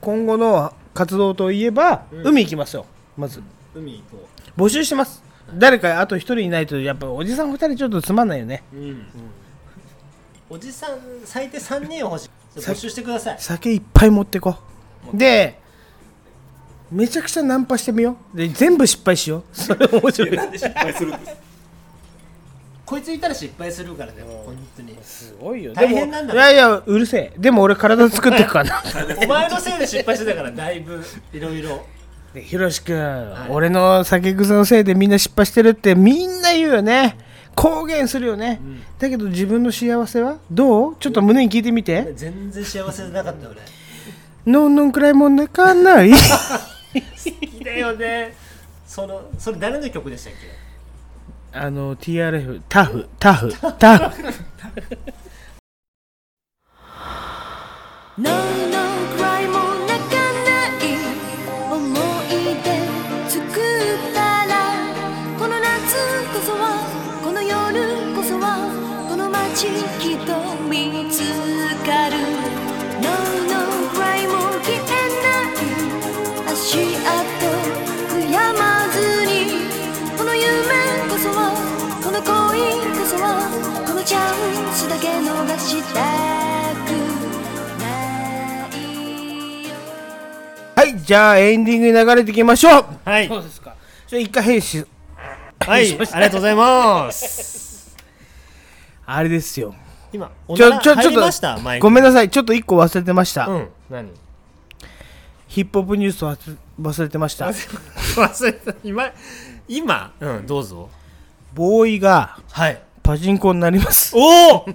[0.01, 2.85] 今後の活動といえば、海行きますよ
[3.17, 3.41] まず。
[3.73, 4.27] 海行こ
[4.57, 5.23] 募集してます。
[5.53, 8.63] 誰かあと一人いないとやっぱおじさん二人ちょっとつまんないよね。
[8.73, 9.05] う、うん。
[10.49, 12.29] おじさん最低3人は欲しい。
[12.59, 13.37] 募集してください。
[13.39, 14.55] 酒いっぱい持ってこ
[15.13, 15.59] で
[16.91, 18.37] めちゃくちゃナンパしてみよう。
[18.37, 19.43] で全部失敗しよう。
[19.53, 20.31] それ面白い。
[20.37, 21.35] なんで失敗するんです
[22.85, 24.95] こいついたら失敗するからね本当に。
[25.01, 25.73] すごいよ。
[25.73, 27.33] 大変なんだでもいやいやうるせえ。
[27.37, 28.69] でも俺体作ってくから。
[28.69, 28.83] な
[29.23, 31.85] お前のせいで失敗してたからだいぶいろいろ。
[32.33, 37.17] でひろしくん、俺の酒癖のせいでみんな失敗してるってみんな言うよね。
[37.55, 38.59] 公言するよね、
[38.99, 40.95] だけど自分の幸せはどう？
[40.99, 43.57] ちょっと胸に聞いてみて、全然幸せじゃなかった俺。
[44.45, 46.11] のんのんくらいもん泣かない
[47.01, 48.33] 好きだよね。
[48.85, 50.39] そのそれ誰の曲でしたっけ？
[51.57, 54.33] あの TRF タフタフタフ。
[58.17, 58.31] No,
[85.45, 85.99] 逃した
[86.85, 86.89] く
[87.79, 87.85] な
[88.75, 89.75] いよ。
[90.75, 92.85] はいじゃあエンディングに流れていきましょう。
[93.05, 93.27] はい。
[93.27, 93.75] そうですか。
[94.07, 94.87] じゃあ一回編集
[95.59, 97.95] はいありがとうございます。
[99.05, 99.75] あれですよ。
[100.11, 101.57] 今おちょならちょちょっ入りました？
[101.59, 101.81] マイク。
[101.81, 102.29] とごめんなさい。
[102.31, 103.69] ちょっと一個忘れてました、うん。
[103.89, 104.09] 何？
[105.47, 107.45] ヒップホップニュースを忘忘れてました。
[107.47, 108.73] 忘れた。
[108.83, 109.11] 今
[109.67, 110.11] 今？
[110.19, 110.89] うんどうぞ。
[111.53, 112.81] ボーイがはい。
[113.03, 114.15] パチンコになります。
[114.17, 114.65] おお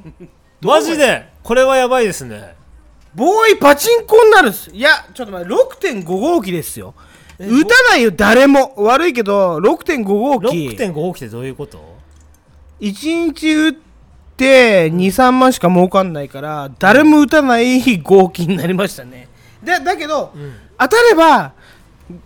[0.61, 1.29] マジで？
[1.43, 2.55] これはやばいですね。
[3.15, 4.71] ボーイパチンコになるんです。
[4.71, 6.95] いやちょっと待って6.5号機ですよ。
[7.39, 8.75] 打たないよ誰も。
[8.77, 10.69] 悪いけど6.5号機。
[10.69, 11.97] 6.5号機ってどういうこと
[12.81, 13.73] ？1日打っ
[14.37, 19.29] て23万しか儲かんないから誰も打たない合金になりましたね。
[19.63, 20.33] でだけど、
[20.79, 21.53] 当たれば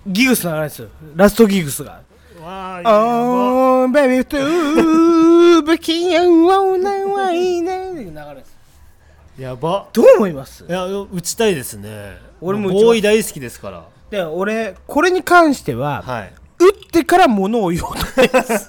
[0.07, 0.89] ギグス流れですよ。
[1.17, 2.03] ラストギグスが
[2.45, 8.55] わ「おーベビートゥーブキヤンワウナワイネ」って流れるんです
[9.39, 9.89] やば。
[9.93, 10.65] どう思います？
[10.69, 12.17] いや打ちたいですね。
[12.41, 12.85] 俺も打ちます。
[12.85, 13.85] ボーイ大好きですから。
[14.11, 16.33] で俺これに関しては、はい。
[16.61, 18.69] 打ってから物を言おうと思います。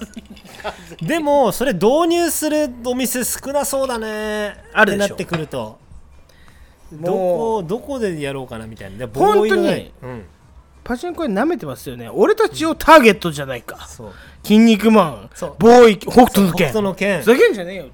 [1.06, 4.58] でもそれ導入するお店少なそうだね。
[4.74, 5.06] あるでしょ。
[5.06, 5.78] ってなってくると。
[6.94, 8.98] どもこどこでやろうかなみたいな。
[8.98, 10.26] で本当にうん
[10.86, 12.10] パチンコに舐めてますよね。
[12.10, 13.88] 俺たちをターゲットじゃないか。
[13.88, 14.14] そう。
[14.44, 15.30] 筋肉マン。
[15.34, 15.56] そう。
[15.58, 17.20] ボーイ北斗の北拳斗の拳。
[17.22, 17.86] ふざけんじゃねえよ。
[17.86, 17.90] い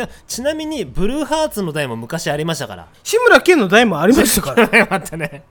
[0.00, 2.88] やちなみにブルーハーツの台も昔ありましたから。
[3.02, 4.68] 志村けんの台もありましたから。
[4.90, 5.44] あったね。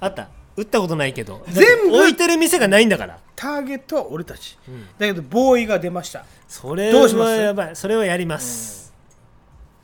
[0.00, 0.28] あった。
[0.56, 1.44] 打ったことないけど。
[1.48, 3.18] 全部置いてる店がないんだから。
[3.36, 4.58] ターゲットは俺たち、
[4.98, 6.24] だけどボーイが出ました。
[6.48, 7.30] それどうします？
[7.32, 7.76] はやばい。
[7.76, 8.87] それはやります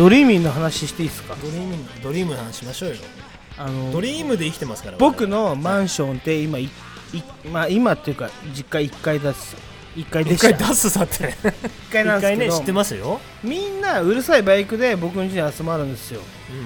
[0.09, 1.35] ドリーミーの話していいですか？
[1.35, 2.97] ドリームドリームの話しましょうよ。
[3.59, 6.71] あのドリームで生きてますから僕のマンションって今いい
[7.53, 9.55] まあ今っていうか実家1階だす。
[9.97, 10.57] 1階で一した。
[10.57, 11.35] 回出すさって。
[11.35, 12.45] 1階なんですけど。
[12.45, 13.21] 一回ね知ってますよ。
[13.45, 16.23] みんなうるさいバイクで僕の家に集まるんですよ、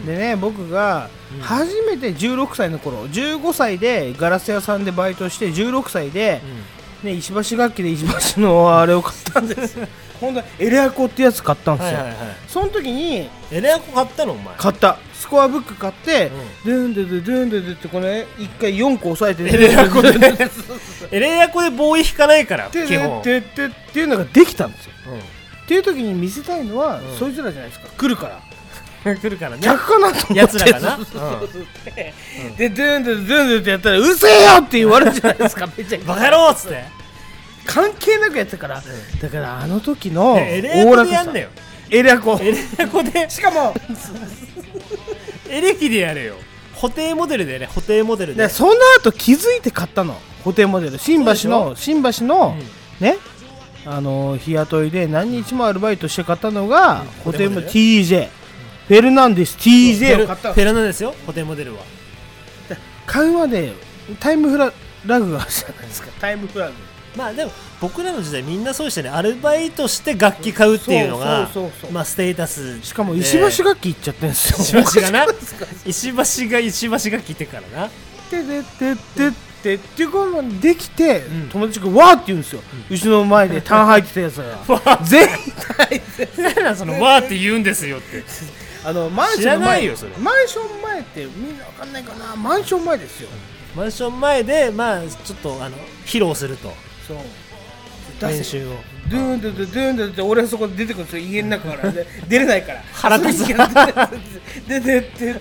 [0.06, 6.40] でね僕が初めて16歳の頃15歳でガラス屋さんでバイトして16歳で、
[7.02, 8.04] ね、石橋楽器で石
[8.36, 9.86] 橋のあれを買ったんですよ。
[10.20, 12.16] 本当にエレアコってやつ買ったんですよ、はいはいはい。
[12.46, 14.54] その時にエレアコ買ったのお前。
[14.56, 14.98] 買った。
[15.14, 16.30] スコアブック買って、
[16.64, 20.14] ドゥンドゥドゥドゥンドゥドゥってこれ1回4個押さえてエレアコで
[21.10, 23.22] エレアコでボーイ引かないからで基本。
[23.22, 24.92] でででっていうのができたんですよ。
[25.06, 27.88] うっていう時に見せたいのは、そいつらじゃないですか。
[27.96, 28.36] 来るから。
[28.36, 28.40] ん
[29.04, 29.58] 来るからね。
[29.62, 30.34] 逆かなと思って。
[30.34, 30.96] やつらかな。
[30.96, 31.48] そうそうそう。
[31.52, 31.66] そう
[32.56, 35.66] でドゥンドゥンドゥンドゥンってやったらうるせえよって言われるじゃないですか？
[35.76, 36.84] めちゃくちゃバカ野郎っつって。
[37.64, 38.82] 関係なくやってたから、
[39.20, 41.48] だからあの時のエレアコでやんなよ。
[41.90, 42.38] エレアコ。
[42.42, 43.30] エレアコで。
[43.30, 43.74] しかも
[45.48, 46.34] エレキでやれよ。
[46.74, 48.42] 固定モデルでね固定モデルで。
[48.44, 50.20] でその後気づいて買ったの。
[50.42, 50.98] 固定モデル。
[50.98, 52.56] 新橋の新橋の、
[52.98, 53.16] ね？
[53.86, 57.70] あの日雇いで何日もアルバイトして買ったのが、固定モデル。
[57.70, 58.28] TJ
[58.92, 60.52] フェルナンデス TJ を買った。
[60.52, 61.80] フェラナですよ固定モデルは。
[63.06, 63.72] 買うまで
[64.20, 64.70] タイムフラ
[65.06, 66.08] ラグがあるじゃないですか。
[66.20, 66.74] タイムフラグ。
[67.16, 69.08] まあでも僕らの時代みんなそうでしたね。
[69.08, 71.54] アルバイトして楽器買うっていうのがス
[72.16, 74.82] テータスしかも石橋楽器行っちゃってんですよ。
[74.82, 75.26] 石橋がな。
[75.86, 77.88] 石橋が石橋が来てからな。
[78.28, 79.32] てでてて
[79.62, 88.22] てっていうことができて、友達がわーって言うんですよ、うちの前でタン入ってたやつが全員なんだそのわーって言うんですよって
[88.84, 90.12] あのマンション知らないよそれ。
[90.18, 92.36] マンション前ってみんなわかんないかな。
[92.36, 93.28] マンション前ですよ、
[93.76, 96.72] マンション前でまあちょっとあの披露すると。
[97.06, 97.16] そう。
[98.20, 98.76] 練習を。
[99.10, 101.90] ドゥーンドゥドゥドゥーンドゥって俺はそこで出てくるんですよ家の中から。
[101.92, 102.82] で出れないから。
[102.92, 103.48] 腹立つ。
[104.68, 105.34] 出てって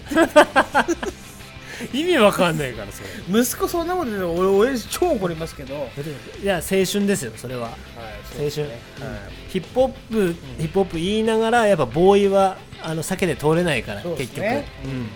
[1.94, 3.40] 意味わかんないからそれ。
[3.42, 5.90] 息子そんなこと言う俺親父超怒りますけど。
[6.42, 8.72] いや青春ですよそれは、はい、青春、はい、
[9.50, 15.10] ヒップホップ、ヒップホップ言いながらやっぱボーイはあの避けて通れないから、ね、結局、うん、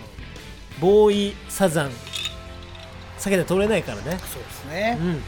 [0.80, 1.90] ボーイサザン。
[3.18, 4.02] 避けて通れないからね。
[4.32, 5.22] そうですね、うん、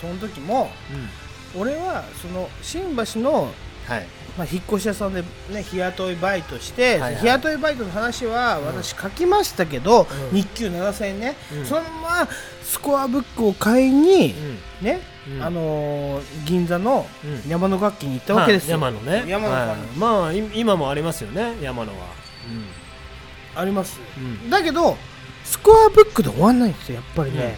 [0.00, 0.70] その時も、
[1.54, 3.52] うん、俺はその新橋の、
[3.86, 4.06] はい、
[4.36, 11.88] まあ、引っ越し屋さんで、ね、日雇いバイトして、はいはい、日雇いバイトの話は私書きましたけど、うん、日給7000円ね、うん、そのま
[12.24, 12.28] ま
[12.62, 14.34] スコアブックを買いに、
[14.80, 15.00] うん、ね、
[15.40, 17.06] あのー、銀座の
[17.48, 19.24] 山の楽器に行ったわけですよ、はい、山のね。
[19.26, 22.06] 山の、はい、まあ今もありますよね山のは、
[23.54, 23.98] あります、
[24.50, 24.96] だけど
[25.44, 27.56] スコアブックで終わんないんですよやっぱりね、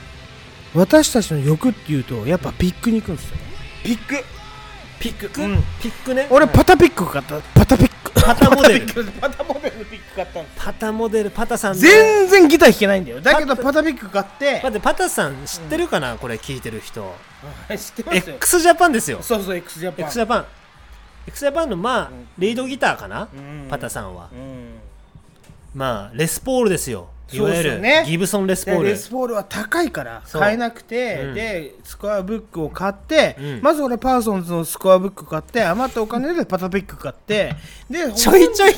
[0.75, 3.37] 私たちの欲っていうとやっぱピックに行くんですよ、
[3.83, 4.38] ビ、ピック。
[4.99, 6.27] ピック、うん、ピックね。
[6.31, 7.41] 俺パタピック買った。
[7.55, 8.13] パタピック。
[8.13, 8.87] パタモデル。
[9.21, 11.31] パタモデルピック買ったんですパタモデル。
[11.31, 13.21] パタさん全然ギター弾けないんだよ。
[13.21, 14.55] だけどパタピック買って。
[14.55, 17.15] 待ってパタさん知ってるかな、うん、これ聞いてる人。
[17.71, 18.37] 知ってますよ。
[18.37, 19.19] X ジャパンですよ。
[19.23, 20.47] そうそう x ジャパン x ジャパン
[21.29, 23.29] x ジャパンのまあ、うん、リードギターかな、
[23.69, 24.29] パタさんは、
[25.75, 27.09] まあレスポールですよ。
[27.33, 28.89] いわゆる、ね、ギブソン・レスポール。
[28.89, 37.55] レスポールは高いから買えなくて、うん、でスコアブックを買って、うん、まず俺パーソンズのスコアブック買って余ったお金でパタピック買って
[37.91, 38.75] で ちょいちょい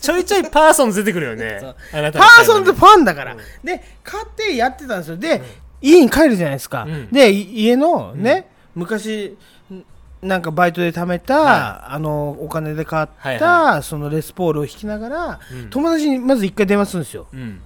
[0.00, 1.60] ちょいちょいパーソンズ出てくるよね。
[1.92, 5.16] パーソンズファンだから、うん、で買ってやってたんですよ。
[5.16, 5.42] で、
[5.80, 9.36] 家に帰るじゃないですか、で家のね、昔
[10.22, 17.60] なんかバイトで貯めた、はい、あのお金で買った、はいはい、そのレスポールを引きながら、うん、友達にまず一回電話するんですよ、うん、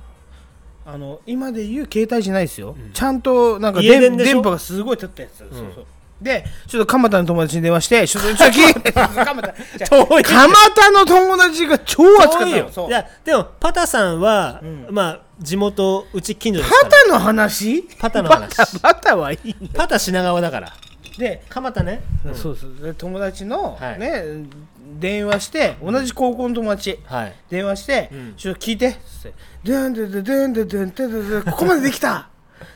[0.87, 5.87] あの今で言う携帯じゃないですよ、うん、ちゃんとなんか電波がすごい立ったやつ、うん、そうそう。
[6.23, 12.71] で、ちょっと蒲田の友達に電話して、所属先、蒲田、 蒲田の友達が超熱かったよ。
[12.89, 16.83] いや、でも、パタさんは、うん、まあ、地元、うち近所ですから。
[16.85, 17.83] パタの話？
[17.99, 18.57] パタの話。
[18.57, 19.55] パタ、パタはいい。
[19.75, 20.73] パタ品川だから。
[21.19, 22.95] で、蒲田ね、うん、そうそう。
[22.95, 27.35] 友達の、ね、はい、電話して同じ高校の友達、はい。
[27.51, 28.35] 電話して、うん。
[28.37, 32.29] ちょっと聞いて」っつって「でんでんでんでんでんでんでんでんでんここまでできた!」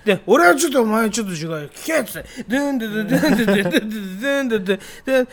[0.05, 5.29] で俺はちょっとお前ちょっと違うよ聞けっつって「でんでんでんでんでんでんでんでんでんでんでん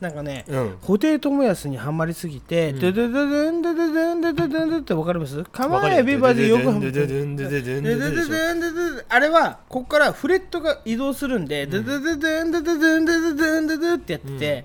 [0.00, 14.64] なんかね、うん布袋寅泰にはまりすぎて「ででんでんでんでんでんでんで」ってわかりますかまかるえよビバでよくはまってででででででででであれはここからフレットが移動するんで「ででんでんでんでんでんでんでで」ってやってて、ん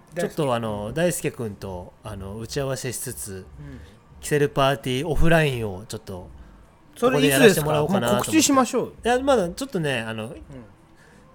[0.15, 3.45] ちょっとあの大輔君とあの打ち合わせしつつ、
[4.19, 6.29] キセルパーティーオフラインをちょっと
[6.95, 7.87] それいつですか？
[7.87, 8.93] 告知しましょう。
[9.05, 10.35] いやまだちょっとねあの、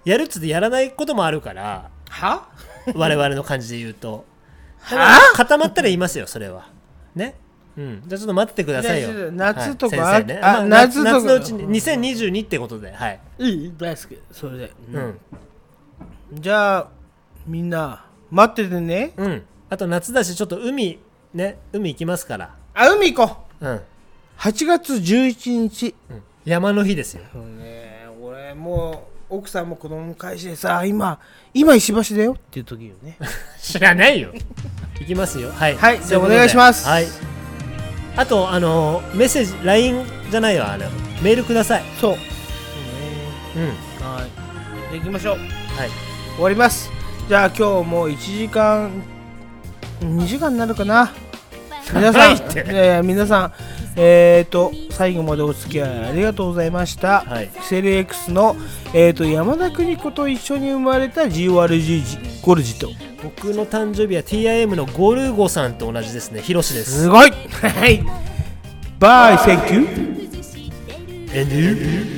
[0.05, 2.49] やるっつってやらないこともあるからは？
[2.95, 4.25] 我々の感じで言うと。
[4.81, 5.33] は？
[5.35, 6.69] 固まったら言いますよそれは。
[7.15, 7.35] ね？
[7.77, 9.31] うん、じゃあちょっと待っててくださいよ。
[9.33, 10.41] 夏とかね。
[10.43, 14.19] あまあ夏夏のうちに2022ってことではい、いい大好き。
[14.33, 14.73] それで。
[14.93, 15.21] うん。
[16.33, 16.89] じゃあ、
[17.47, 19.13] みんな、待っててね。
[19.17, 20.99] うん、あと夏だしちょっと海
[21.35, 23.67] ね海行きますから、あ、海行こう。
[23.67, 23.81] うん、
[24.39, 25.95] 8月11日。
[26.47, 27.25] 山の日ですよ。
[27.33, 31.19] そうね、俺もう奥さんも子供も返してさ今
[31.53, 32.35] 今石橋だよ。
[32.35, 33.19] っていう時よね。
[33.61, 34.33] 知らないよ。
[35.01, 35.51] 行きますよ。
[35.51, 35.77] はい。
[35.77, 36.87] はいじゃあお願いします。
[36.87, 37.07] はい。
[38.17, 40.87] あとあのメッセージ LINE じゃないわあの
[41.23, 41.83] メールください。
[42.01, 42.17] そう。
[43.57, 43.67] うん。
[44.07, 44.23] は
[44.89, 44.93] い。
[44.93, 45.39] で行きましょう。
[45.39, 45.91] はい。
[46.37, 46.96] 終わります
[47.29, 48.91] じゃあ今日も1時間
[50.01, 51.13] 2時間になるかな？
[51.93, 52.73] 皆さん長いって。
[52.73, 53.53] いやいや皆さん
[53.97, 57.49] えーと最後までお付き合いありがとうございました、はい。
[57.49, 58.55] キセル X の、
[58.95, 62.91] えー、と山田邦子と一緒に生まれた GORG ゴルジと。
[63.23, 66.43] 僕の誕生日は TIM のゴルゴさんと同じですね。
[66.43, 67.03] ヒロシです。
[67.03, 67.31] すごい。
[67.31, 68.05] はい。
[69.01, 72.16] バイセンキュー?